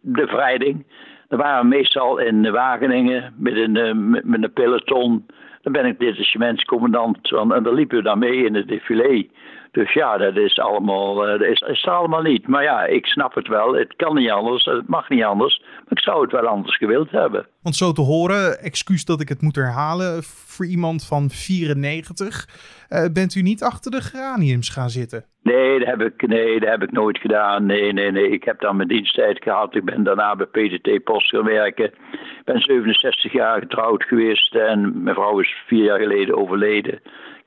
de 0.00 0.26
vrijding. 0.26 0.86
Dan 1.28 1.38
waren 1.38 1.62
we 1.62 1.76
meestal 1.76 2.18
in 2.18 2.50
Wageningen 2.50 3.34
met 3.36 3.56
een, 3.56 3.76
eh, 3.76 3.92
met 4.22 4.42
een 4.42 4.52
peloton. 4.52 5.26
Dan 5.62 5.72
ben 5.72 5.86
ik 5.86 5.98
detachementscommandant 5.98 7.32
en 7.32 7.48
daar 7.48 7.72
liepen 7.72 7.96
we 7.96 8.02
dan 8.02 8.18
mee 8.18 8.44
in 8.44 8.54
het 8.54 8.68
défilé. 8.68 9.26
Dus 9.72 9.92
ja, 9.92 10.16
dat 10.16 10.36
is 10.36 10.58
allemaal, 10.58 11.14
dat 11.14 11.40
is, 11.40 11.60
is 11.60 11.86
allemaal 11.86 12.22
niet. 12.22 12.48
Maar 12.48 12.62
ja, 12.62 12.84
ik 12.84 13.06
snap 13.06 13.34
het 13.34 13.48
wel. 13.48 13.74
Het 13.74 13.96
kan 13.96 14.14
niet 14.14 14.30
anders, 14.30 14.64
het 14.64 14.88
mag 14.88 15.08
niet 15.08 15.22
anders. 15.22 15.58
Maar 15.60 15.84
ik 15.88 16.00
zou 16.00 16.22
het 16.22 16.32
wel 16.32 16.46
anders 16.46 16.76
gewild 16.76 17.10
hebben. 17.10 17.46
Want 17.62 17.76
zo 17.76 17.92
te 17.92 18.00
horen, 18.00 18.58
excuus 18.58 19.04
dat 19.04 19.20
ik 19.20 19.28
het 19.28 19.42
moet 19.42 19.56
herhalen, 19.56 20.22
voor 20.22 20.66
iemand 20.66 21.06
van 21.06 21.30
94, 21.30 22.46
uh, 22.88 23.04
eh, 23.04 23.12
bent 23.12 23.34
u 23.34 23.42
niet 23.42 23.62
achter 23.62 23.90
de 23.90 24.00
geraniums 24.00 24.68
gaan 24.68 24.90
zitten? 24.90 25.24
Nee 25.42 25.78
dat, 25.78 25.88
heb 25.88 26.00
ik, 26.00 26.26
nee, 26.26 26.60
dat 26.60 26.68
heb 26.68 26.82
ik 26.82 26.92
nooit 26.92 27.18
gedaan. 27.18 27.66
Nee, 27.66 27.92
nee, 27.92 28.10
nee. 28.10 28.30
Ik 28.30 28.44
heb 28.44 28.60
dan 28.60 28.76
mijn 28.76 28.88
diensttijd 28.88 29.42
gehad. 29.42 29.74
Ik 29.74 29.84
ben 29.84 30.02
daarna 30.02 30.36
bij 30.36 30.46
PTT 30.46 31.04
Post 31.04 31.28
gaan 31.28 31.44
werken. 31.44 31.84
Ik 31.84 32.44
ben 32.44 32.60
67 32.60 33.32
jaar 33.32 33.60
getrouwd 33.60 34.02
geweest 34.02 34.54
en 34.54 35.02
mijn 35.02 35.14
vrouw 35.14 35.40
is 35.40 35.54
vier 35.66 35.84
jaar 35.84 35.98
geleden 35.98 36.36
overleden. 36.36 37.00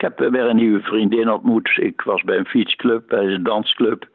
Ik 0.04 0.10
heb 0.18 0.32
weer 0.32 0.50
een 0.50 0.56
nieuwe 0.56 0.82
vriendin 0.82 1.30
ontmoet. 1.30 1.78
Ik 1.82 2.02
was 2.02 2.22
bij 2.22 2.38
een 2.38 2.46
fietsclub, 2.46 3.08
bij 3.08 3.26
een 3.26 3.44
dansclub. 3.44 4.10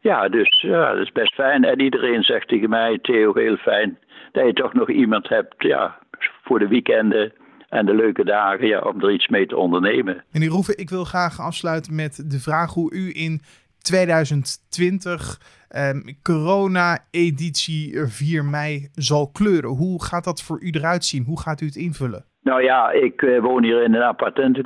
Ja, 0.00 0.28
dus 0.28 0.60
ja, 0.60 0.92
dat 0.92 1.02
is 1.02 1.12
best 1.12 1.34
fijn. 1.34 1.64
En 1.64 1.80
iedereen 1.80 2.22
zegt 2.22 2.48
tegen 2.48 2.70
mij, 2.70 2.98
Theo, 3.02 3.34
heel 3.34 3.56
fijn 3.56 3.98
dat 4.32 4.46
je 4.46 4.52
toch 4.52 4.72
nog 4.72 4.90
iemand 4.90 5.28
hebt 5.28 5.54
ja, 5.58 5.98
voor 6.44 6.58
de 6.58 6.68
weekenden 6.68 7.32
en 7.68 7.86
de 7.86 7.94
leuke 7.94 8.24
dagen 8.24 8.66
ja, 8.66 8.80
om 8.80 9.02
er 9.02 9.12
iets 9.12 9.28
mee 9.28 9.46
te 9.46 9.56
ondernemen. 9.56 10.24
Meneer 10.32 10.48
Roeven, 10.48 10.78
ik 10.78 10.90
wil 10.90 11.04
graag 11.04 11.40
afsluiten 11.40 11.94
met 11.94 12.30
de 12.30 12.40
vraag 12.40 12.74
hoe 12.74 12.92
u 12.94 13.10
in 13.14 13.40
2020 13.78 15.40
um, 15.76 16.18
corona-editie 16.22 18.06
4 18.06 18.44
mei 18.44 18.88
zal 18.94 19.30
kleuren. 19.30 19.70
Hoe 19.70 20.04
gaat 20.04 20.24
dat 20.24 20.42
voor 20.42 20.62
u 20.62 20.70
eruit 20.70 21.04
zien? 21.04 21.24
Hoe 21.24 21.40
gaat 21.40 21.60
u 21.60 21.66
het 21.66 21.76
invullen? 21.76 22.24
Nou 22.42 22.62
ja, 22.62 22.90
ik 22.90 23.22
uh, 23.22 23.40
woon 23.40 23.62
hier 23.62 23.82
in 23.82 23.94
een 23.94 24.16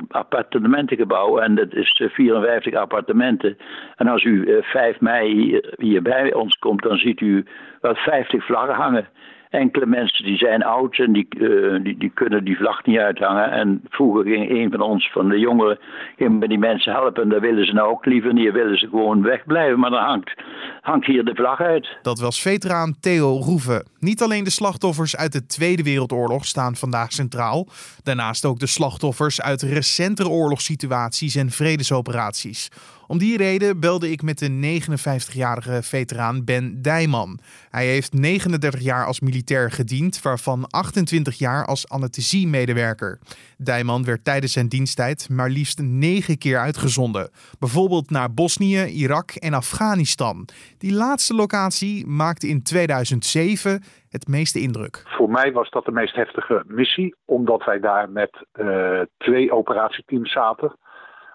appartementengebouw 0.09 1.39
en 1.39 1.55
dat 1.55 1.73
is 1.73 2.01
54 2.13 2.73
eh, 2.73 2.79
appartementen. 2.79 3.57
En 3.95 4.07
als 4.07 4.23
u 4.23 4.45
uh, 4.45 4.57
eh, 4.57 4.63
5 4.63 4.99
mei 4.99 5.33
hier, 5.33 5.73
hier, 5.77 6.01
bij 6.01 6.33
ons 6.33 6.57
komt, 6.57 6.81
dan 6.81 6.97
ziet 6.97 7.21
u 7.21 7.45
wel 7.81 7.95
50 7.95 8.45
vlaggen 8.45 8.75
hangen 8.75 9.07
enkele 9.53 9.85
mensen 9.85 10.25
die 10.25 10.37
zijn 10.37 10.63
oud 10.63 10.97
en 10.97 11.13
die, 11.13 11.27
uh, 11.37 11.83
die, 11.83 11.97
die, 11.97 12.11
kunnen 12.13 12.43
die 12.43 12.57
vlag 12.57 12.85
niet 12.85 12.97
uithangen. 12.97 13.51
En 13.51 13.81
vroeger 13.89 14.23
ging 14.23 14.49
een 14.49 14.71
van 14.71 14.81
ons, 14.81 15.11
van 15.11 15.29
de 15.29 15.39
jongeren, 15.39 15.79
ging 16.17 16.39
bij 16.39 16.47
die 16.47 16.57
mensen 16.57 16.93
helpen. 16.93 17.23
En 17.23 17.29
daar 17.29 17.41
willen 17.41 17.65
ze 17.65 17.73
nou 17.73 17.89
ook 17.89 18.05
liever 18.05 18.33
niet. 18.33 18.51
Willen 18.51 18.77
ze 18.77 18.87
gewoon 18.87 19.21
wegblijven. 19.21 19.79
Maar 19.79 19.89
dan 19.89 20.03
hangt, 20.03 20.33
hangt 20.81 21.05
hier 21.05 21.25
de 21.25 21.35
vlag 21.35 21.59
uit. 21.59 21.97
Dat 22.01 22.19
was 22.19 22.41
veteraan 22.41 22.95
Theo 22.99 23.37
Roeven. 23.37 23.85
Niet 23.99 24.21
alleen 24.21 24.43
de 24.43 24.49
slachtoffers 24.49 25.15
uit 25.17 25.31
de 25.31 25.45
Tweede 25.45 25.83
Wereldoorlog 25.83 26.45
staan 26.45 26.75
vandaag 26.75 27.11
centraal. 27.11 27.67
Daarnaast 28.03 28.45
ook 28.45 28.59
de 28.59 28.67
slachtoffers 28.67 29.41
uit 29.41 29.61
recentere 29.61 30.29
oorlogssituaties 30.29 31.35
en 31.35 31.49
vredesoperaties. 31.49 32.69
Om 33.07 33.17
die 33.17 33.37
reden 33.37 33.79
belde 33.79 34.11
ik 34.11 34.21
met 34.21 34.39
de 34.39 34.79
59-jarige 34.79 35.83
veteraan 35.83 36.43
Ben 36.45 36.81
Dijman. 36.81 37.39
Hij 37.69 37.85
heeft 37.85 38.13
39 38.13 38.81
jaar 38.81 39.05
als 39.05 39.19
militair 39.19 39.71
gediend, 39.71 40.21
waarvan 40.21 40.67
28 40.69 41.37
jaar 41.37 41.65
als 41.65 41.89
anesthesiemedewerker. 41.89 43.19
Dijman 43.57 44.03
werd 44.05 44.25
tijdens 44.25 44.53
zijn 44.53 44.67
diensttijd 44.67 45.29
maar 45.29 45.49
liefst 45.49 45.81
negen 45.81 46.37
keer 46.37 46.59
uitgezonden. 46.59 47.29
Bijvoorbeeld 47.59 48.09
naar 48.09 48.33
Bosnië, 48.33 48.85
Irak 48.85 49.31
en 49.31 49.53
Afghanistan. 49.53 50.47
Die 50.77 50.93
laatste 50.93 51.33
locatie 51.33 52.07
maakte 52.07 52.47
in 52.47 52.63
2007 52.63 53.83
het 54.09 54.27
meeste 54.27 54.59
indruk? 54.59 55.03
Voor 55.05 55.29
mij 55.29 55.51
was 55.51 55.69
dat 55.69 55.85
de 55.85 55.91
meest 55.91 56.15
heftige 56.15 56.63
missie, 56.67 57.15
omdat 57.25 57.63
wij 57.65 57.79
daar 57.79 58.09
met 58.09 58.45
uh, 58.53 59.01
twee 59.17 59.51
operatieteams 59.51 60.31
zaten 60.31 60.75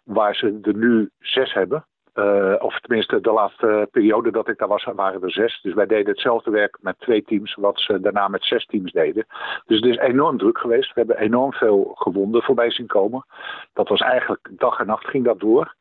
waar 0.09 0.35
ze 0.35 0.59
er 0.63 0.77
nu 0.77 1.11
zes 1.19 1.53
hebben. 1.53 1.87
Uh, 2.15 2.55
of 2.59 2.81
tenminste, 2.81 3.21
de 3.21 3.33
laatste 3.33 3.89
periode 3.91 4.31
dat 4.31 4.49
ik 4.49 4.59
daar 4.59 4.69
was, 4.69 4.85
waren 4.85 5.23
er 5.23 5.31
zes. 5.31 5.61
Dus 5.63 5.75
wij 5.75 5.87
deden 5.87 6.13
hetzelfde 6.13 6.51
werk 6.51 6.79
met 6.81 6.99
twee 6.99 7.23
teams, 7.23 7.55
wat 7.55 7.81
ze 7.81 8.01
daarna 8.01 8.29
met 8.29 8.45
zes 8.45 8.67
teams 8.67 8.93
deden. 8.93 9.27
Dus 9.67 9.81
het 9.81 9.91
is 9.91 9.97
enorm 9.97 10.39
druk 10.39 10.59
geweest. 10.59 10.95
We 10.95 11.01
hebben 11.01 11.19
enorm 11.19 11.53
veel 11.53 11.91
gewonden 11.95 12.43
voorbij 12.43 12.71
zien 12.71 12.87
komen. 12.87 13.25
Dat 13.73 13.89
was 13.89 14.01
eigenlijk 14.01 14.49
dag 14.51 14.79
en 14.79 14.87
nacht 14.87 15.07
ging 15.07 15.25
dat 15.25 15.41
door. 15.41 15.75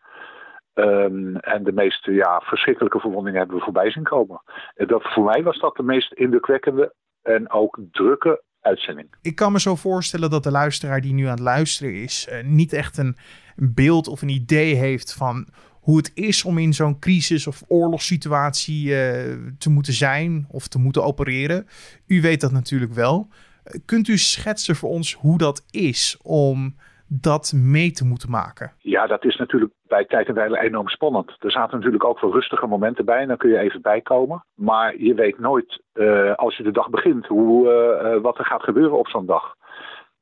Um, 0.74 1.36
en 1.36 1.64
de 1.64 1.74
meest 1.74 2.06
ja, 2.06 2.42
verschrikkelijke 2.44 3.00
verwondingen 3.00 3.40
hebben 3.40 3.58
we 3.58 3.64
voorbij 3.64 3.92
zien 3.92 4.04
komen. 4.04 4.42
Dat, 4.76 5.04
voor 5.04 5.24
mij 5.24 5.44
was 5.44 5.60
dat 5.60 5.76
de 5.76 5.84
meest 5.84 6.14
indrukwekkende 6.14 6.94
en 7.22 7.52
ook 7.52 7.80
drukke 7.92 8.42
uitzending. 8.62 9.16
Ik 9.22 9.36
kan 9.36 9.52
me 9.52 9.60
zo 9.60 9.76
voorstellen 9.76 10.30
dat 10.30 10.44
de 10.44 10.52
luisteraar 10.52 11.02
die 11.02 11.14
nu 11.14 11.24
aan 11.24 11.30
het 11.30 11.40
luisteren 11.40 11.94
is, 11.94 12.28
uh, 12.32 12.44
niet 12.44 12.74
echt 12.74 12.98
een 12.98 13.16
beeld 13.56 14.08
of 14.08 14.22
een 14.22 14.30
idee 14.30 14.76
heeft 14.76 15.14
van 15.14 15.48
hoe 15.72 15.98
het 15.98 16.12
is 16.14 16.44
om 16.44 16.58
in 16.58 16.74
zo'n 16.74 17.00
crisis 17.00 17.48
of 17.48 17.64
oorlogssituatie 17.68 18.88
uh, 18.88 18.96
te 19.58 19.70
moeten 19.70 19.94
zijn 19.94 20.46
of 20.50 20.68
te 20.68 20.80
moeten 20.80 21.04
opereren. 21.04 21.68
U 22.08 22.22
weet 22.22 22.42
dat 22.42 22.52
natuurlijk 22.52 22.94
wel. 22.94 23.28
kunt 23.86 24.08
u 24.08 24.18
schetsen 24.18 24.76
voor 24.76 24.90
ons 24.90 25.14
hoe 25.14 25.38
dat 25.38 25.66
is 25.72 26.18
om 26.22 26.76
dat 27.08 27.54
mee 27.54 27.92
te 27.92 28.06
moeten 28.06 28.30
maken? 28.30 28.74
Ja, 28.78 29.08
dat 29.08 29.26
is 29.26 29.36
natuurlijk 29.36 29.74
bij 29.88 30.06
tijd 30.06 30.28
en 30.28 30.34
wijle 30.34 30.60
enorm 30.60 30.88
spannend. 30.88 31.36
Er 31.40 31.52
zaten 31.52 31.78
natuurlijk 31.78 32.04
ook 32.04 32.20
wel 32.20 32.32
rustige 32.32 32.68
momenten 32.68 33.06
bij 33.06 33.26
dan 33.26 33.38
kun 33.38 33.50
je 33.50 33.58
even 33.58 33.82
bijkomen. 33.82 34.44
Maar 34.54 34.98
je 34.98 35.14
weet 35.14 35.40
nooit 35.40 35.82
uh, 35.94 36.36
als 36.36 36.58
je 36.58 36.64
de 36.64 36.72
dag 36.72 36.90
begint 36.90 37.26
hoe, 37.26 37.68
uh, 37.68 38.22
wat 38.22 38.38
er 38.38 38.46
gaat 38.46 38.64
gebeuren 38.64 38.98
op 38.98 39.08
zo'n 39.08 39.26
dag. 39.26 39.56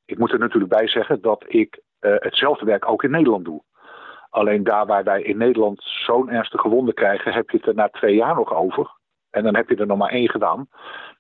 Ik 0.05 0.17
moet 0.17 0.31
er 0.31 0.39
natuurlijk 0.39 0.73
bij 0.73 0.87
zeggen 0.87 1.21
dat 1.21 1.43
ik 1.47 1.79
hetzelfde 1.99 2.65
werk 2.65 2.89
ook 2.89 3.03
in 3.03 3.11
Nederland 3.11 3.45
doe. 3.45 3.61
Alleen 4.29 4.63
daar 4.63 4.85
waar 4.85 5.03
wij 5.03 5.21
in 5.21 5.37
Nederland 5.37 5.81
zo'n 5.83 6.29
ernstige 6.29 6.69
wonden 6.69 6.93
krijgen, 6.93 7.33
heb 7.33 7.49
je 7.49 7.57
het 7.57 7.67
er 7.67 7.75
na 7.75 7.89
twee 7.89 8.15
jaar 8.15 8.35
nog 8.35 8.53
over. 8.53 8.91
En 9.35 9.43
dan 9.43 9.55
heb 9.55 9.69
je 9.69 9.75
er 9.75 9.87
nog 9.87 9.97
maar 9.97 10.11
één 10.11 10.29
gedaan. 10.29 10.67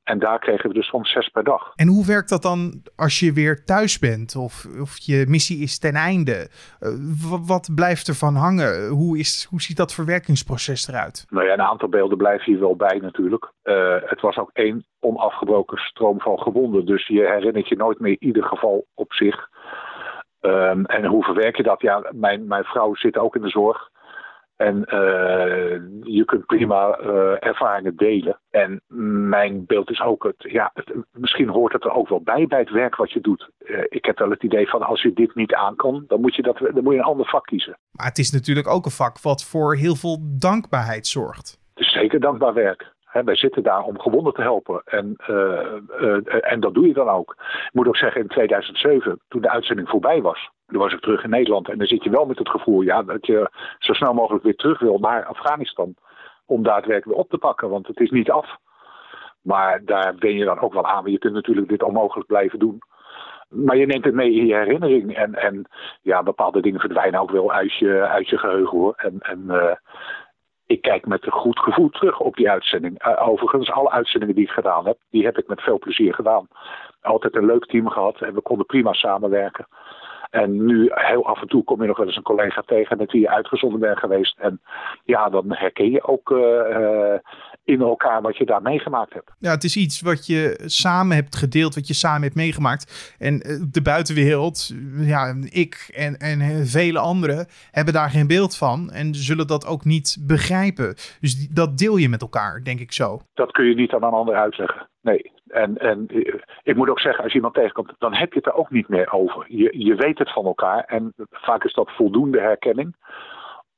En 0.03 0.19
daar 0.19 0.39
kregen 0.39 0.69
we 0.69 0.75
dus 0.75 0.87
soms 0.87 1.11
zes 1.11 1.29
per 1.29 1.43
dag. 1.43 1.71
En 1.75 1.87
hoe 1.87 2.05
werkt 2.05 2.29
dat 2.29 2.41
dan 2.41 2.81
als 2.95 3.19
je 3.19 3.33
weer 3.33 3.63
thuis 3.63 3.99
bent 3.99 4.35
of, 4.35 4.65
of 4.81 4.97
je 4.97 5.25
missie 5.27 5.63
is 5.63 5.79
ten 5.79 5.93
einde? 5.93 6.49
Uh, 6.79 6.89
wat 7.47 7.69
blijft 7.75 8.07
er 8.07 8.15
van 8.15 8.35
hangen? 8.35 8.87
Hoe, 8.87 9.17
is, 9.17 9.47
hoe 9.49 9.61
ziet 9.61 9.77
dat 9.77 9.93
verwerkingsproces 9.93 10.87
eruit? 10.87 11.25
Nou 11.29 11.45
ja, 11.45 11.53
een 11.53 11.61
aantal 11.61 11.89
beelden 11.89 12.17
blijven 12.17 12.45
hier 12.45 12.59
wel 12.59 12.75
bij 12.75 12.99
natuurlijk. 13.01 13.51
Uh, 13.63 13.95
het 14.05 14.21
was 14.21 14.37
ook 14.37 14.49
één 14.53 14.85
onafgebroken 14.99 15.77
stroom 15.77 16.19
van 16.19 16.39
gewonden. 16.39 16.85
Dus 16.85 17.07
je 17.07 17.19
herinnert 17.19 17.67
je 17.67 17.75
nooit 17.75 17.99
meer 17.99 18.15
ieder 18.19 18.43
geval 18.43 18.85
op 18.93 19.13
zich. 19.13 19.49
Um, 20.41 20.85
en 20.85 21.05
hoe 21.05 21.23
verwerk 21.23 21.57
je 21.57 21.63
dat? 21.63 21.81
Ja, 21.81 22.09
mijn, 22.11 22.47
mijn 22.47 22.63
vrouw 22.63 22.95
zit 22.95 23.17
ook 23.17 23.35
in 23.35 23.41
de 23.41 23.49
zorg. 23.49 23.89
En 24.55 24.75
uh, 24.77 26.13
je 26.13 26.23
kunt 26.25 26.45
prima 26.45 26.99
uh, 26.99 27.45
ervaringen 27.45 27.95
delen. 27.95 28.39
En 28.49 28.81
mijn 29.27 29.65
beeld 29.65 29.89
is 29.89 30.01
ook 30.01 30.23
het, 30.23 30.51
ja, 30.51 30.71
het, 30.73 30.93
misschien 31.11 31.49
hoort 31.49 31.73
het 31.73 31.83
er 31.83 31.91
ook 31.91 32.09
wel 32.09 32.21
bij 32.21 32.47
bij 32.47 32.59
het 32.59 32.69
werk 32.69 32.95
wat 32.95 33.11
je 33.11 33.21
doet. 33.21 33.49
Uh, 33.59 33.83
ik 33.89 34.05
heb 34.05 34.17
wel 34.19 34.29
het 34.29 34.43
idee 34.43 34.67
van 34.67 34.81
als 34.81 35.01
je 35.01 35.13
dit 35.13 35.35
niet 35.35 35.53
aan 35.53 35.75
kan, 35.75 36.03
dan 36.07 36.21
moet 36.21 36.35
je, 36.35 36.41
dat, 36.41 36.57
dan 36.57 36.83
moet 36.83 36.93
je 36.93 36.99
een 36.99 37.05
ander 37.05 37.25
vak 37.25 37.45
kiezen. 37.45 37.77
Maar 37.91 38.05
het 38.05 38.17
is 38.17 38.31
natuurlijk 38.31 38.67
ook 38.67 38.85
een 38.85 38.91
vak 38.91 39.21
wat 39.21 39.43
voor 39.43 39.75
heel 39.75 39.95
veel 39.95 40.17
dankbaarheid 40.21 41.07
zorgt. 41.07 41.59
Het 41.73 41.85
is 41.85 41.91
zeker 41.91 42.19
dankbaar 42.19 42.53
werk. 42.53 42.94
Wij 43.23 43.35
zitten 43.35 43.63
daar 43.63 43.83
om 43.83 43.99
gewonden 43.99 44.33
te 44.33 44.41
helpen. 44.41 44.81
En, 44.85 45.15
en 46.41 46.59
dat 46.59 46.73
doe 46.73 46.87
je 46.87 46.93
dan 46.93 47.09
ook. 47.09 47.35
Ik 47.37 47.73
moet 47.73 47.87
ook 47.87 47.97
zeggen, 47.97 48.21
in 48.21 48.27
2007, 48.27 49.19
toen 49.27 49.41
de 49.41 49.49
uitzending 49.49 49.89
voorbij 49.89 50.21
was, 50.21 50.49
toen 50.67 50.79
was 50.79 50.93
ik 50.93 50.99
terug 50.99 51.23
in 51.23 51.29
Nederland. 51.29 51.69
En 51.69 51.77
dan 51.77 51.87
zit 51.87 52.03
je 52.03 52.09
wel 52.09 52.25
met 52.25 52.37
het 52.37 52.49
gevoel 52.49 52.81
ja, 52.81 53.03
dat 53.03 53.25
je 53.25 53.49
zo 53.79 53.93
snel 53.93 54.13
mogelijk 54.13 54.43
weer 54.43 54.55
terug 54.55 54.79
wil 54.79 54.97
naar 54.97 55.25
Afghanistan. 55.25 55.95
Om 56.45 56.63
daadwerkelijk 56.63 57.19
op 57.19 57.29
te 57.29 57.37
pakken, 57.37 57.69
want 57.69 57.87
het 57.87 57.99
is 57.99 58.09
niet 58.09 58.31
af. 58.31 58.57
Maar 59.41 59.81
daar 59.85 60.15
ben 60.15 60.33
je 60.33 60.45
dan 60.45 60.59
ook 60.59 60.73
wel 60.73 60.85
aan. 60.85 61.11
Je 61.11 61.19
kunt 61.19 61.33
natuurlijk 61.33 61.69
dit 61.69 61.83
onmogelijk 61.83 62.27
blijven 62.27 62.59
doen. 62.59 62.81
Maar 63.49 63.77
je 63.77 63.85
neemt 63.85 64.05
het 64.05 64.13
mee 64.13 64.33
in 64.33 64.45
je 64.45 64.55
herinnering. 64.55 65.15
En, 65.15 65.35
en 65.35 65.65
ja, 66.01 66.23
bepaalde 66.23 66.61
dingen 66.61 66.79
verdwijnen 66.79 67.19
ook 67.19 67.31
wel 67.31 67.51
uit 67.51 67.73
je, 67.73 68.01
uit 68.01 68.29
je 68.29 68.37
geheugen 68.37 68.77
hoor. 68.77 68.93
En, 68.97 69.19
en 69.19 69.43
uh, 69.47 69.71
ik 70.65 70.81
kijk 70.81 71.05
met 71.05 71.25
een 71.25 71.31
goed 71.31 71.59
gevoel 71.59 71.89
terug 71.89 72.19
op 72.19 72.35
die 72.35 72.49
uitzending. 72.49 73.07
Uh, 73.07 73.27
overigens, 73.27 73.71
alle 73.71 73.89
uitzendingen 73.89 74.35
die 74.35 74.43
ik 74.43 74.51
gedaan 74.51 74.85
heb, 74.85 74.97
die 75.09 75.25
heb 75.25 75.37
ik 75.37 75.47
met 75.47 75.61
veel 75.61 75.79
plezier 75.79 76.13
gedaan. 76.13 76.47
Altijd 77.01 77.35
een 77.35 77.45
leuk 77.45 77.65
team 77.65 77.89
gehad 77.89 78.21
en 78.21 78.33
we 78.33 78.41
konden 78.41 78.65
prima 78.65 78.93
samenwerken. 78.93 79.67
En 80.35 80.65
nu 80.65 80.91
heel 80.93 81.25
af 81.25 81.41
en 81.41 81.47
toe 81.47 81.63
kom 81.63 81.81
je 81.81 81.87
nog 81.87 81.97
wel 81.97 82.05
eens 82.05 82.15
een 82.15 82.23
collega 82.23 82.61
tegen 82.65 82.97
met 82.97 83.11
wie 83.11 83.21
je 83.21 83.29
uitgezonden 83.29 83.79
bent 83.79 83.99
geweest. 83.99 84.37
En 84.39 84.61
ja, 85.03 85.29
dan 85.29 85.43
herken 85.47 85.91
je 85.91 86.03
ook 86.03 86.29
uh, 86.29 87.13
in 87.63 87.81
elkaar 87.81 88.21
wat 88.21 88.37
je 88.37 88.45
daar 88.45 88.61
meegemaakt 88.61 89.13
hebt. 89.13 89.31
Ja, 89.39 89.51
het 89.51 89.63
is 89.63 89.77
iets 89.77 90.01
wat 90.01 90.27
je 90.27 90.61
samen 90.65 91.15
hebt 91.15 91.35
gedeeld, 91.35 91.75
wat 91.75 91.87
je 91.87 91.93
samen 91.93 92.21
hebt 92.21 92.35
meegemaakt. 92.35 93.15
En 93.19 93.41
eh, 93.41 93.55
de 93.71 93.81
buitenwereld, 93.81 94.73
ja, 94.97 95.35
ik 95.49 95.91
en, 95.93 96.17
en 96.17 96.65
vele 96.65 96.99
anderen 96.99 97.47
hebben 97.71 97.93
daar 97.93 98.09
geen 98.09 98.27
beeld 98.27 98.57
van 98.57 98.91
en 98.91 99.15
zullen 99.15 99.47
dat 99.47 99.67
ook 99.67 99.85
niet 99.85 100.17
begrijpen. 100.27 100.95
Dus 101.21 101.47
dat 101.49 101.77
deel 101.77 101.97
je 101.97 102.09
met 102.09 102.21
elkaar, 102.21 102.63
denk 102.63 102.79
ik 102.79 102.91
zo. 102.91 103.21
Dat 103.33 103.51
kun 103.51 103.65
je 103.65 103.75
niet 103.75 103.93
aan 103.93 104.03
een 104.03 104.09
ander 104.09 104.35
uitleggen. 104.35 104.87
Nee, 105.01 105.31
en, 105.55 105.77
en 105.77 106.07
eh, 106.07 106.33
ik 106.63 106.75
moet 106.75 106.89
ook 106.89 106.99
zeggen, 106.99 107.23
als 107.23 107.31
je 107.31 107.37
iemand 107.37 107.55
tegenkomt, 107.55 107.93
dan 107.97 108.13
heb 108.13 108.33
je 108.33 108.37
het 108.37 108.47
er 108.47 108.53
ook 108.53 108.69
niet 108.69 108.87
meer 108.87 109.11
over. 109.11 109.45
Je, 109.47 109.85
je 109.85 109.95
weet 109.95 110.17
het 110.17 110.31
van 110.31 110.45
elkaar 110.45 110.83
en 110.83 111.13
vaak 111.31 111.63
is 111.63 111.73
dat 111.73 111.91
voldoende 111.91 112.39
herkenning. 112.39 112.95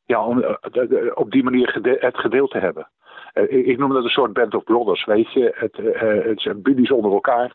Ja, 0.05 0.25
om 0.25 0.41
eh, 0.41 1.12
op 1.13 1.31
die 1.31 1.43
manier 1.43 1.79
het 2.00 2.17
gedeeld 2.17 2.51
te 2.51 2.57
hebben. 2.57 2.89
Eh, 3.34 3.67
ik 3.67 3.77
noem 3.77 3.93
dat 3.93 4.03
een 4.03 4.10
soort 4.10 4.34
band 4.34 4.55
of 4.55 4.63
brothers, 4.63 5.05
weet 5.05 5.34
je. 5.34 5.51
Het, 5.55 5.77
het 6.25 6.41
zijn 6.41 6.62
buddies 6.62 6.91
onder 6.91 7.12
elkaar. 7.12 7.53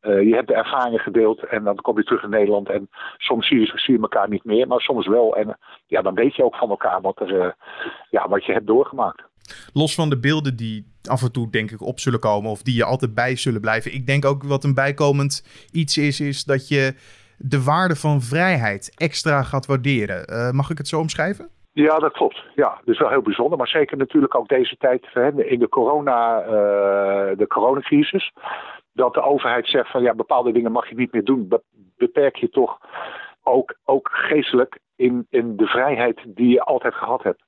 je 0.00 0.34
hebt 0.34 0.48
de 0.48 0.54
ervaringen 0.54 1.00
gedeeld 1.00 1.42
en 1.42 1.64
dan 1.64 1.76
kom 1.76 1.96
je 1.96 2.04
terug 2.04 2.22
in 2.22 2.30
Nederland. 2.30 2.68
En 2.68 2.88
soms 3.16 3.46
zie 3.46 3.60
je, 3.60 3.66
zie 3.74 3.94
je 3.94 4.00
elkaar 4.00 4.28
niet 4.28 4.44
meer, 4.44 4.66
maar 4.66 4.80
soms 4.80 5.06
wel. 5.06 5.36
En 5.36 5.58
ja, 5.86 6.02
dan 6.02 6.14
weet 6.14 6.36
je 6.36 6.44
ook 6.44 6.56
van 6.56 6.70
elkaar 6.70 7.00
wat, 7.00 7.20
er, 7.20 7.54
ja, 8.10 8.28
wat 8.28 8.44
je 8.44 8.52
hebt 8.52 8.66
doorgemaakt. 8.66 9.29
Los 9.72 9.94
van 9.94 10.10
de 10.10 10.18
beelden 10.18 10.56
die 10.56 10.86
af 11.04 11.22
en 11.22 11.32
toe 11.32 11.50
denk 11.50 11.70
ik 11.70 11.82
op 11.82 12.00
zullen 12.00 12.20
komen 12.20 12.50
of 12.50 12.62
die 12.62 12.76
je 12.76 12.84
altijd 12.84 13.14
bij 13.14 13.36
zullen 13.36 13.60
blijven. 13.60 13.94
Ik 13.94 14.06
denk 14.06 14.24
ook 14.24 14.42
wat 14.42 14.64
een 14.64 14.74
bijkomend 14.74 15.66
iets 15.72 15.98
is, 15.98 16.20
is 16.20 16.44
dat 16.44 16.68
je 16.68 16.94
de 17.38 17.62
waarde 17.62 17.96
van 17.96 18.20
vrijheid 18.20 18.92
extra 18.96 19.42
gaat 19.42 19.66
waarderen. 19.66 20.32
Uh, 20.32 20.50
mag 20.50 20.70
ik 20.70 20.78
het 20.78 20.88
zo 20.88 20.98
omschrijven? 20.98 21.48
Ja, 21.72 21.98
dat 21.98 22.12
klopt. 22.12 22.44
Ja, 22.54 22.80
is 22.84 22.98
wel 22.98 23.08
heel 23.08 23.22
bijzonder. 23.22 23.58
Maar 23.58 23.68
zeker 23.68 23.96
natuurlijk 23.96 24.34
ook 24.34 24.48
deze 24.48 24.76
tijd 24.76 25.06
in 25.36 25.58
de, 25.58 25.68
corona, 25.68 26.44
uh, 26.44 26.50
de 27.36 27.46
coronacrisis. 27.48 28.32
Dat 28.92 29.14
de 29.14 29.22
overheid 29.22 29.68
zegt 29.68 29.90
van 29.90 30.02
ja, 30.02 30.14
bepaalde 30.14 30.52
dingen 30.52 30.72
mag 30.72 30.88
je 30.88 30.94
niet 30.94 31.12
meer 31.12 31.24
doen. 31.24 31.52
Beperk 31.96 32.36
je 32.36 32.48
toch 32.48 32.78
ook, 33.42 33.74
ook 33.84 34.08
geestelijk 34.12 34.78
in, 34.96 35.26
in 35.30 35.56
de 35.56 35.66
vrijheid 35.66 36.20
die 36.26 36.48
je 36.48 36.62
altijd 36.62 36.94
gehad 36.94 37.22
hebt. 37.22 37.42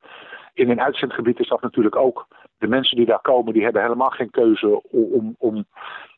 In 0.55 0.71
een 0.71 0.81
uitzendgebied 0.81 1.39
is 1.39 1.49
dat 1.49 1.63
natuurlijk 1.63 1.97
ook. 1.97 2.27
De 2.59 2.67
mensen 2.67 2.97
die 2.97 3.07
daar 3.07 3.21
komen, 3.21 3.53
die 3.53 3.63
hebben 3.63 3.83
helemaal 3.83 4.11
geen 4.11 4.31
keuze 4.31 4.83
om, 4.91 5.35
om 5.39 5.65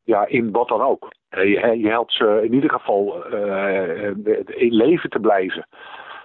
ja, 0.02 0.26
in 0.26 0.52
wat 0.52 0.68
dan 0.68 0.80
ook. 0.80 1.12
Je, 1.28 1.78
je 1.78 1.88
helpt 1.88 2.12
ze 2.12 2.40
in 2.44 2.54
ieder 2.54 2.70
geval 2.70 3.32
uh, 3.32 4.06
in 4.46 4.74
leven 4.74 5.10
te 5.10 5.20
blijven. 5.20 5.66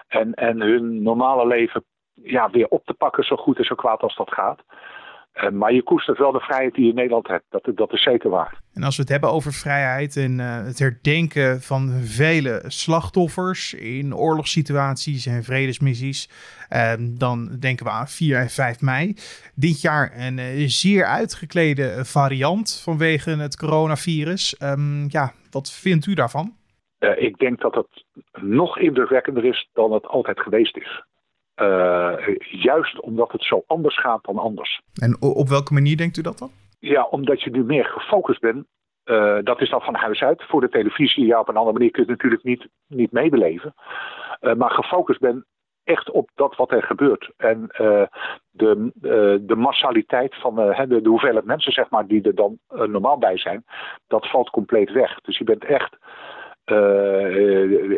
En, 0.08 0.34
en 0.34 0.62
hun 0.62 1.02
normale 1.02 1.48
leven 1.48 1.84
ja, 2.14 2.50
weer 2.50 2.68
op 2.68 2.86
te 2.86 2.94
pakken 2.94 3.24
zo 3.24 3.36
goed 3.36 3.58
en 3.58 3.66
zo 3.66 3.76
kwaad 3.76 4.02
als 4.02 4.16
dat 4.16 4.34
gaat. 4.34 4.62
Uh, 5.44 5.50
maar 5.50 5.74
je 5.74 5.84
koestert 5.84 6.18
wel 6.18 6.32
de 6.32 6.40
vrijheid 6.40 6.74
die 6.74 6.84
je 6.84 6.90
in 6.90 6.96
Nederland 6.96 7.28
hebt. 7.28 7.44
Dat, 7.50 7.70
dat 7.76 7.94
is 7.94 8.04
zeker 8.04 8.30
waar. 8.30 8.62
En 8.74 8.84
als 8.84 8.96
we 8.96 9.02
het 9.02 9.12
hebben 9.12 9.32
over 9.32 9.54
vrijheid 9.54 10.16
en 10.18 10.40
uh, 10.40 10.64
het 10.64 10.80
herdenken 10.80 11.62
van 11.62 11.90
vele 12.04 12.64
slachtoffers 12.68 13.74
in 13.74 14.16
oorlogssituaties 14.16 15.26
en 15.26 15.44
vredesmissies, 15.44 16.30
uh, 16.74 16.94
dan 17.00 17.58
denken 17.60 17.86
we 17.86 17.92
aan 17.92 18.08
4 18.08 18.38
en 18.38 18.50
5 18.50 18.82
mei. 18.82 19.14
Dit 19.56 19.82
jaar 19.82 20.12
een 20.16 20.38
uh, 20.38 20.68
zeer 20.68 21.06
uitgeklede 21.06 22.06
variant 22.06 22.82
vanwege 22.84 23.30
het 23.30 23.58
coronavirus. 23.58 24.62
Um, 24.64 25.06
ja, 25.08 25.32
wat 25.52 25.72
vindt 25.72 26.06
u 26.06 26.14
daarvan? 26.14 26.58
ik 27.00 27.38
denk 27.38 27.62
dat 27.62 27.76
het 27.76 28.06
nog 28.42 28.78
indrukwekkender 28.78 29.46
is 29.46 29.70
dan 29.74 29.92
het 29.92 30.08
altijd 30.08 30.40
geweest 30.40 30.78
is. 30.78 31.04
Uh, 31.62 32.36
juist 32.40 33.00
omdat 33.00 33.32
het 33.32 33.44
zo 33.44 33.64
anders 33.68 34.00
gaat 34.00 34.24
dan 34.24 34.38
anders. 34.38 34.82
En 35.02 35.22
op 35.22 35.48
welke 35.48 35.74
manier 35.74 35.98
denkt 35.98 36.18
u 36.18 36.22
dat 36.22 36.38
dan? 36.38 36.50
Ja, 36.80 37.04
omdat 37.04 37.42
je 37.42 37.50
nu 37.50 37.64
meer 37.64 37.86
gefocust 37.86 38.42
bent. 38.42 38.66
Uh, 39.06 39.38
dat 39.44 39.62
is 39.62 39.70
dan 39.70 39.82
van 39.82 39.96
huis 39.96 40.22
uit. 40.22 40.44
Voor 40.44 40.62
de 40.62 40.70
televisie, 40.70 41.26
ja, 41.26 41.40
op 41.40 41.48
een 41.48 41.56
andere 41.56 41.78
manier 41.78 41.92
kun 41.92 42.04
je 42.06 42.12
het 42.12 42.18
natuurlijk 42.18 42.44
niet, 42.44 42.68
niet 42.88 43.12
meebeleven. 43.12 43.74
Uh, 44.42 44.54
maar 44.54 44.72
gefocust 44.72 45.20
bent 45.20 45.46
echt 45.84 46.12
op 46.12 46.30
dat 46.36 46.56
wat 46.56 46.72
er 46.72 46.84
gebeurt. 46.84 47.32
En 47.38 47.68
de, 48.50 48.92
de 49.42 49.56
massaliteit 49.56 50.36
van 50.36 50.56
de, 50.56 51.02
de, 51.02 51.10
hoeveelheid 51.10 51.46
mensen, 51.46 51.72
zeg 51.72 51.90
maar, 51.90 52.08
die 52.08 52.22
er 52.22 52.36
dan 52.36 52.60
normaal 52.68 53.18
bij 53.18 53.38
zijn, 53.38 53.66
dat 54.08 54.30
valt 54.30 54.50
compleet 54.50 54.92
weg. 54.92 55.20
Dus 55.22 55.38
je 55.38 55.44
bent 55.44 55.66
echt 55.66 55.98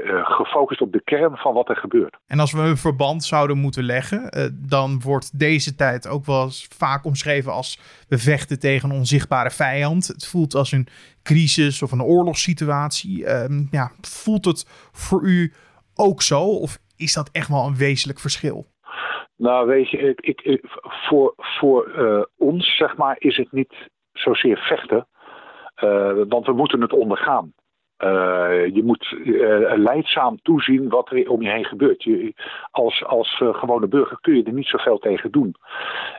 uh, 0.03 0.25
gefocust 0.25 0.81
op 0.81 0.91
de 0.91 1.01
kern 1.03 1.37
van 1.37 1.53
wat 1.53 1.69
er 1.69 1.75
gebeurt. 1.75 2.17
En 2.27 2.39
als 2.39 2.51
we 2.51 2.61
een 2.61 2.77
verband 2.77 3.23
zouden 3.23 3.57
moeten 3.57 3.83
leggen, 3.83 4.53
dan 4.67 5.01
wordt 5.01 5.39
deze 5.39 5.75
tijd 5.75 6.07
ook 6.07 6.25
wel 6.25 6.43
eens 6.43 6.67
vaak 6.77 7.05
omschreven 7.05 7.51
als 7.51 7.79
we 8.07 8.17
vechten 8.17 8.59
tegen 8.59 8.89
een 8.89 8.95
onzichtbare 8.95 9.49
vijand. 9.49 10.07
Het 10.07 10.27
voelt 10.27 10.55
als 10.55 10.71
een 10.71 10.87
crisis 11.23 11.81
of 11.81 11.91
een 11.91 12.03
oorlogssituatie. 12.03 13.25
Ehm, 13.25 13.63
ja, 13.71 13.91
voelt 14.01 14.45
het 14.45 14.89
voor 14.91 15.21
u 15.23 15.53
ook 15.95 16.21
zo? 16.21 16.41
Of 16.41 16.77
is 16.97 17.13
dat 17.13 17.29
echt 17.31 17.47
wel 17.47 17.65
een 17.65 17.77
wezenlijk 17.77 18.19
verschil? 18.19 18.65
Nou, 19.37 19.67
weet 19.67 19.89
je, 19.89 19.97
ik, 19.97 20.41
ik, 20.41 20.61
voor, 20.81 21.33
voor 21.37 21.91
ons, 22.37 22.77
zeg 22.77 22.97
maar, 22.97 23.15
is 23.19 23.37
het 23.37 23.51
niet 23.51 23.89
zozeer 24.13 24.57
vechten. 24.57 25.07
want 26.27 26.45
we 26.45 26.53
moeten 26.53 26.81
het 26.81 26.93
ondergaan. 26.93 27.53
Uh, 28.03 28.75
je 28.75 28.83
moet 28.83 29.11
uh, 29.11 29.73
leidzaam 29.75 30.41
toezien 30.41 30.89
wat 30.89 31.11
er 31.11 31.29
om 31.29 31.41
je 31.41 31.49
heen 31.49 31.65
gebeurt. 31.65 32.09
Als 32.71 33.05
als 33.05 33.39
uh, 33.39 33.53
gewone 33.53 33.87
burger 33.87 34.17
kun 34.21 34.35
je 34.35 34.43
er 34.43 34.53
niet 34.53 34.67
zoveel 34.67 34.97
tegen 34.97 35.31
doen. 35.31 35.55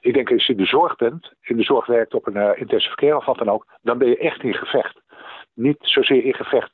Ik 0.00 0.14
denk 0.14 0.32
als 0.32 0.46
je 0.46 0.52
in 0.52 0.58
de 0.58 0.66
zorg 0.66 0.96
bent, 0.96 1.32
in 1.40 1.56
de 1.56 1.62
zorg 1.62 1.86
werkt 1.86 2.14
op 2.14 2.26
een 2.26 2.56
intensive 2.56 2.94
care 2.94 3.16
of 3.16 3.24
wat 3.24 3.38
dan 3.38 3.48
ook, 3.48 3.66
dan 3.82 3.98
ben 3.98 4.08
je 4.08 4.18
echt 4.18 4.42
in 4.42 4.54
gevecht. 4.54 5.00
Niet 5.54 5.78
zozeer 5.80 6.24
in 6.24 6.34
gevecht 6.34 6.72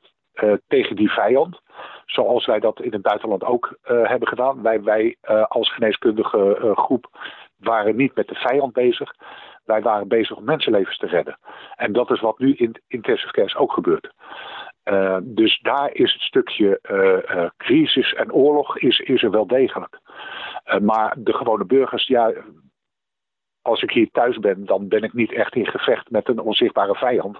tegen 0.68 0.96
die 0.96 1.10
vijand, 1.10 1.60
zoals 2.06 2.46
wij 2.46 2.60
dat 2.60 2.80
in 2.80 2.92
het 2.92 3.02
buitenland 3.02 3.44
ook 3.44 3.78
hebben 3.82 4.28
gedaan. 4.28 4.62
Wij, 4.62 4.82
wij 4.82 5.16
als 5.48 5.72
geneeskundige 5.72 6.72
groep 6.74 7.06
waren 7.58 7.96
niet 7.96 8.14
met 8.14 8.28
de 8.28 8.34
vijand 8.34 8.72
bezig. 8.72 9.14
Wij 9.64 9.82
waren 9.82 10.08
bezig 10.08 10.36
om 10.36 10.44
mensenlevens 10.44 10.98
te 10.98 11.06
redden. 11.06 11.38
En 11.76 11.92
dat 11.92 12.10
is 12.10 12.20
wat 12.20 12.38
nu 12.38 12.54
in 12.54 12.82
intensive 12.88 13.32
care 13.32 13.58
ook 13.58 13.72
gebeurt. 13.72 14.12
Uh, 14.90 15.16
dus 15.22 15.58
daar 15.62 15.94
is 15.94 16.12
het 16.12 16.22
stukje 16.22 16.80
uh, 16.90 17.36
uh, 17.36 17.50
crisis 17.56 18.14
en 18.14 18.32
oorlog 18.32 18.78
is, 18.78 18.98
is 18.98 19.22
er 19.22 19.30
wel 19.30 19.46
degelijk. 19.46 19.98
maar 20.80 21.14
de 21.18 21.32
gewone 21.32 21.64
burgers, 21.64 22.06
ja, 22.06 22.32
als 23.62 23.82
ik 23.82 23.90
hier 23.90 24.08
thuis 24.12 24.38
ben, 24.38 24.64
dan 24.64 24.88
ben 24.88 25.02
ik 25.02 25.12
niet 25.12 25.32
echt 25.32 25.54
in 25.54 25.66
gevecht 25.66 26.10
met 26.10 26.28
een 26.28 26.40
onzichtbare 26.40 26.94
vijand. 26.94 27.38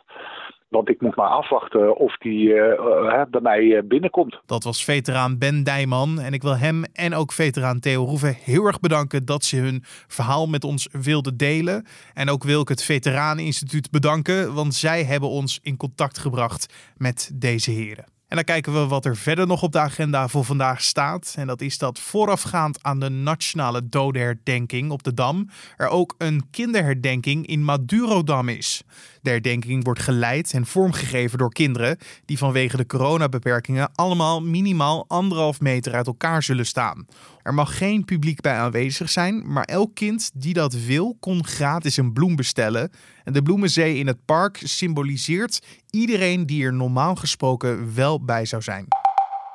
Want 0.68 0.88
ik 0.88 1.00
moet 1.00 1.16
maar 1.16 1.28
afwachten 1.28 1.96
of 1.96 2.16
die 2.16 2.48
uh, 2.48 3.22
bij 3.30 3.40
mij 3.40 3.86
binnenkomt. 3.86 4.40
Dat 4.46 4.64
was 4.64 4.84
veteraan 4.84 5.38
Ben 5.38 5.64
Dijman. 5.64 6.20
En 6.20 6.32
ik 6.32 6.42
wil 6.42 6.56
hem 6.56 6.84
en 6.92 7.14
ook 7.14 7.32
veteraan 7.32 7.80
Theo 7.80 8.04
Roeven 8.04 8.34
heel 8.34 8.64
erg 8.64 8.80
bedanken 8.80 9.24
dat 9.24 9.44
ze 9.44 9.56
hun 9.56 9.82
verhaal 10.06 10.46
met 10.46 10.64
ons 10.64 10.88
wilden 10.92 11.36
delen. 11.36 11.86
En 12.14 12.30
ook 12.30 12.44
wil 12.44 12.60
ik 12.60 12.68
het 12.68 12.84
Veteraneninstituut 12.84 13.90
bedanken, 13.90 14.54
want 14.54 14.74
zij 14.74 15.04
hebben 15.04 15.28
ons 15.28 15.60
in 15.62 15.76
contact 15.76 16.18
gebracht 16.18 16.92
met 16.96 17.30
deze 17.34 17.70
heren. 17.70 18.17
En 18.28 18.36
dan 18.36 18.44
kijken 18.44 18.72
we 18.72 18.86
wat 18.86 19.04
er 19.04 19.16
verder 19.16 19.46
nog 19.46 19.62
op 19.62 19.72
de 19.72 19.78
agenda 19.78 20.28
voor 20.28 20.44
vandaag 20.44 20.82
staat. 20.82 21.34
En 21.36 21.46
dat 21.46 21.60
is 21.60 21.78
dat 21.78 21.98
voorafgaand 21.98 22.82
aan 22.82 23.00
de 23.00 23.08
nationale 23.08 23.88
dodenherdenking 23.88 24.90
op 24.90 25.02
de 25.02 25.14
Dam 25.14 25.48
er 25.76 25.88
ook 25.88 26.14
een 26.18 26.50
kinderherdenking 26.50 27.46
in 27.46 27.64
Madurodam 27.64 28.48
is. 28.48 28.82
De 29.22 29.30
herdenking 29.30 29.84
wordt 29.84 30.00
geleid 30.00 30.52
en 30.52 30.66
vormgegeven 30.66 31.38
door 31.38 31.52
kinderen 31.52 31.98
die 32.24 32.38
vanwege 32.38 32.76
de 32.76 32.86
coronabeperkingen 32.86 33.90
allemaal 33.94 34.42
minimaal 34.42 35.04
anderhalf 35.08 35.60
meter 35.60 35.94
uit 35.94 36.06
elkaar 36.06 36.42
zullen 36.42 36.66
staan. 36.66 37.06
Er 37.48 37.54
mag 37.54 37.76
geen 37.78 38.04
publiek 38.04 38.40
bij 38.40 38.52
aanwezig 38.52 39.10
zijn, 39.10 39.52
maar 39.52 39.64
elk 39.64 39.94
kind 39.94 40.30
die 40.34 40.52
dat 40.52 40.72
wil 40.72 41.16
kon 41.20 41.44
gratis 41.44 41.96
een 41.96 42.12
bloem 42.12 42.36
bestellen. 42.36 42.90
En 43.24 43.32
de 43.32 43.42
bloemenzee 43.42 43.96
in 43.96 44.06
het 44.06 44.24
park 44.24 44.60
symboliseert 44.64 45.62
iedereen 45.90 46.46
die 46.46 46.64
er 46.64 46.72
normaal 46.72 47.14
gesproken 47.14 47.94
wel 47.94 48.24
bij 48.24 48.44
zou 48.44 48.62
zijn. 48.62 48.86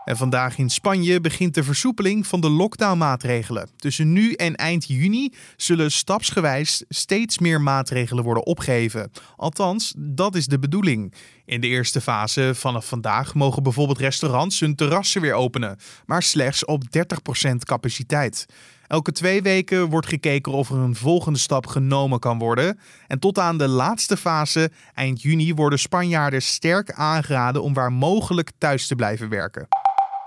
En 0.05 0.17
vandaag 0.17 0.57
in 0.57 0.69
Spanje 0.69 1.21
begint 1.21 1.53
de 1.53 1.63
versoepeling 1.63 2.27
van 2.27 2.41
de 2.41 2.49
lockdownmaatregelen. 2.49 3.69
Tussen 3.75 4.11
nu 4.11 4.33
en 4.33 4.55
eind 4.55 4.87
juni 4.87 5.33
zullen 5.57 5.91
stapsgewijs 5.91 6.83
steeds 6.89 7.39
meer 7.39 7.61
maatregelen 7.61 8.23
worden 8.23 8.45
opgeheven. 8.45 9.11
Althans, 9.35 9.93
dat 9.97 10.35
is 10.35 10.45
de 10.45 10.59
bedoeling. 10.59 11.13
In 11.45 11.61
de 11.61 11.67
eerste 11.67 12.01
fase 12.01 12.51
vanaf 12.55 12.87
vandaag 12.87 13.33
mogen 13.33 13.63
bijvoorbeeld 13.63 13.97
restaurants 13.97 14.59
hun 14.59 14.75
terrassen 14.75 15.21
weer 15.21 15.33
openen, 15.33 15.77
maar 16.05 16.23
slechts 16.23 16.65
op 16.65 16.83
30% 16.83 17.55
capaciteit. 17.57 18.45
Elke 18.87 19.11
twee 19.11 19.41
weken 19.41 19.89
wordt 19.89 20.07
gekeken 20.07 20.51
of 20.51 20.69
er 20.69 20.77
een 20.77 20.95
volgende 20.95 21.39
stap 21.39 21.67
genomen 21.67 22.19
kan 22.19 22.39
worden. 22.39 22.79
En 23.07 23.19
tot 23.19 23.39
aan 23.39 23.57
de 23.57 23.67
laatste 23.67 24.17
fase, 24.17 24.71
eind 24.93 25.21
juni, 25.21 25.53
worden 25.53 25.79
Spanjaarden 25.79 26.41
sterk 26.41 26.91
aangeraden 26.91 27.63
om 27.63 27.73
waar 27.73 27.91
mogelijk 27.91 28.51
thuis 28.57 28.87
te 28.87 28.95
blijven 28.95 29.29
werken. 29.29 29.67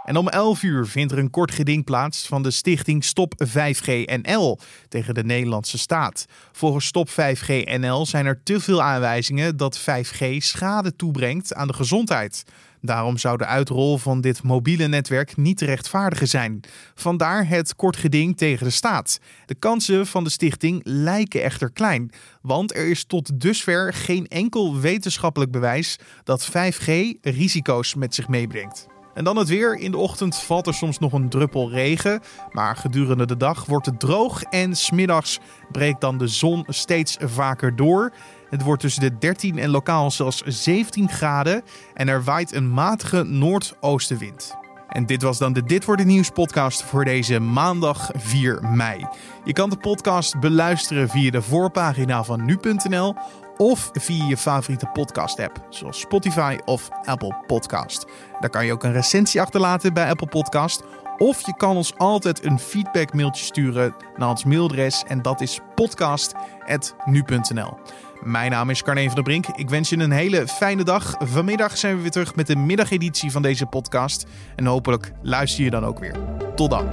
En 0.06 0.16
om 0.16 0.28
11 0.28 0.62
uur 0.62 0.86
vindt 0.86 1.12
er 1.12 1.18
een 1.18 1.30
kort 1.30 1.50
geding 1.50 1.84
plaats 1.84 2.26
van 2.26 2.42
de 2.42 2.50
stichting 2.50 3.04
Stop 3.04 3.34
5G 3.46 3.86
NL 4.22 4.58
tegen 4.88 5.14
de 5.14 5.24
Nederlandse 5.24 5.78
staat. 5.78 6.26
Volgens 6.52 6.86
Stop 6.86 7.08
5G 7.10 7.46
NL 7.80 8.06
zijn 8.06 8.26
er 8.26 8.42
te 8.42 8.60
veel 8.60 8.82
aanwijzingen 8.82 9.56
dat 9.56 9.80
5G 9.80 10.36
schade 10.36 10.96
toebrengt 10.96 11.54
aan 11.54 11.66
de 11.66 11.72
gezondheid. 11.72 12.44
Daarom 12.80 13.18
zou 13.18 13.36
de 13.36 13.46
uitrol 13.46 13.98
van 13.98 14.20
dit 14.20 14.42
mobiele 14.42 14.86
netwerk 14.86 15.36
niet 15.36 15.58
te 15.58 15.64
rechtvaardigen 15.64 16.28
zijn. 16.28 16.60
Vandaar 16.94 17.48
het 17.48 17.76
kort 17.76 17.96
geding 17.96 18.36
tegen 18.36 18.66
de 18.66 18.72
staat. 18.72 19.18
De 19.46 19.54
kansen 19.54 20.06
van 20.06 20.24
de 20.24 20.30
stichting 20.30 20.80
lijken 20.84 21.42
echter 21.42 21.72
klein, 21.72 22.10
want 22.42 22.76
er 22.76 22.88
is 22.88 23.04
tot 23.04 23.40
dusver 23.40 23.92
geen 23.92 24.26
enkel 24.26 24.78
wetenschappelijk 24.78 25.50
bewijs 25.50 25.98
dat 26.24 26.48
5G 26.50 26.90
risico's 27.20 27.94
met 27.94 28.14
zich 28.14 28.28
meebrengt. 28.28 28.95
En 29.16 29.24
dan 29.24 29.36
het 29.36 29.48
weer. 29.48 29.78
In 29.78 29.90
de 29.90 29.96
ochtend 29.96 30.36
valt 30.36 30.66
er 30.66 30.74
soms 30.74 30.98
nog 30.98 31.12
een 31.12 31.28
druppel 31.28 31.70
regen. 31.70 32.20
Maar 32.50 32.76
gedurende 32.76 33.26
de 33.26 33.36
dag 33.36 33.64
wordt 33.64 33.86
het 33.86 34.00
droog 34.00 34.42
en 34.42 34.76
smiddags 34.76 35.38
breekt 35.70 36.00
dan 36.00 36.18
de 36.18 36.28
zon 36.28 36.64
steeds 36.68 37.16
vaker 37.20 37.76
door. 37.76 38.12
Het 38.50 38.62
wordt 38.62 38.82
tussen 38.82 39.02
de 39.02 39.18
13 39.18 39.58
en 39.58 39.70
lokaal 39.70 40.10
zelfs 40.10 40.42
17 40.46 41.08
graden. 41.08 41.62
En 41.94 42.08
er 42.08 42.24
waait 42.24 42.54
een 42.54 42.70
matige 42.70 43.22
noordoostenwind. 43.22 44.56
En 44.88 45.06
dit 45.06 45.22
was 45.22 45.38
dan 45.38 45.52
de 45.52 45.64
Dit 45.64 45.84
wordt 45.84 46.00
het 46.00 46.10
nieuws 46.10 46.30
podcast 46.30 46.82
voor 46.82 47.04
deze 47.04 47.40
maandag 47.40 48.10
4 48.14 48.62
mei. 48.62 49.06
Je 49.44 49.52
kan 49.52 49.70
de 49.70 49.76
podcast 49.76 50.40
beluisteren 50.40 51.08
via 51.08 51.30
de 51.30 51.42
voorpagina 51.42 52.24
van 52.24 52.44
nu.nl 52.44 53.14
of 53.56 53.90
via 53.92 54.28
je 54.28 54.36
favoriete 54.36 54.86
podcast-app, 54.92 55.66
zoals 55.68 56.00
Spotify 56.00 56.56
of 56.64 56.88
Apple 57.04 57.36
Podcast. 57.46 58.06
Daar 58.40 58.50
kan 58.50 58.66
je 58.66 58.72
ook 58.72 58.84
een 58.84 58.92
recensie 58.92 59.40
achterlaten 59.40 59.94
bij 59.94 60.08
Apple 60.08 60.26
Podcast. 60.26 60.82
Of 61.18 61.46
je 61.46 61.56
kan 61.56 61.76
ons 61.76 61.96
altijd 61.96 62.44
een 62.44 62.58
feedback 62.58 63.14
mailtje 63.14 63.44
sturen 63.44 63.94
naar 64.16 64.28
ons 64.28 64.44
mailadres 64.44 65.04
en 65.06 65.22
dat 65.22 65.40
is 65.40 65.60
podcast.nu.nl. 65.74 67.78
Mijn 68.22 68.50
naam 68.50 68.70
is 68.70 68.82
Carne 68.82 69.04
van 69.04 69.14
der 69.14 69.22
Brink. 69.22 69.46
Ik 69.46 69.70
wens 69.70 69.88
je 69.88 69.96
een 69.96 70.10
hele 70.10 70.48
fijne 70.48 70.84
dag. 70.84 71.14
Vanmiddag 71.18 71.76
zijn 71.76 71.96
we 71.96 72.02
weer 72.02 72.10
terug 72.10 72.34
met 72.34 72.46
de 72.46 72.56
middageditie 72.56 73.30
van 73.30 73.42
deze 73.42 73.66
podcast. 73.66 74.26
En 74.56 74.66
hopelijk 74.66 75.12
luister 75.22 75.64
je 75.64 75.70
dan 75.70 75.84
ook 75.84 75.98
weer. 75.98 76.14
Tot 76.54 76.70
dan. 76.70 76.86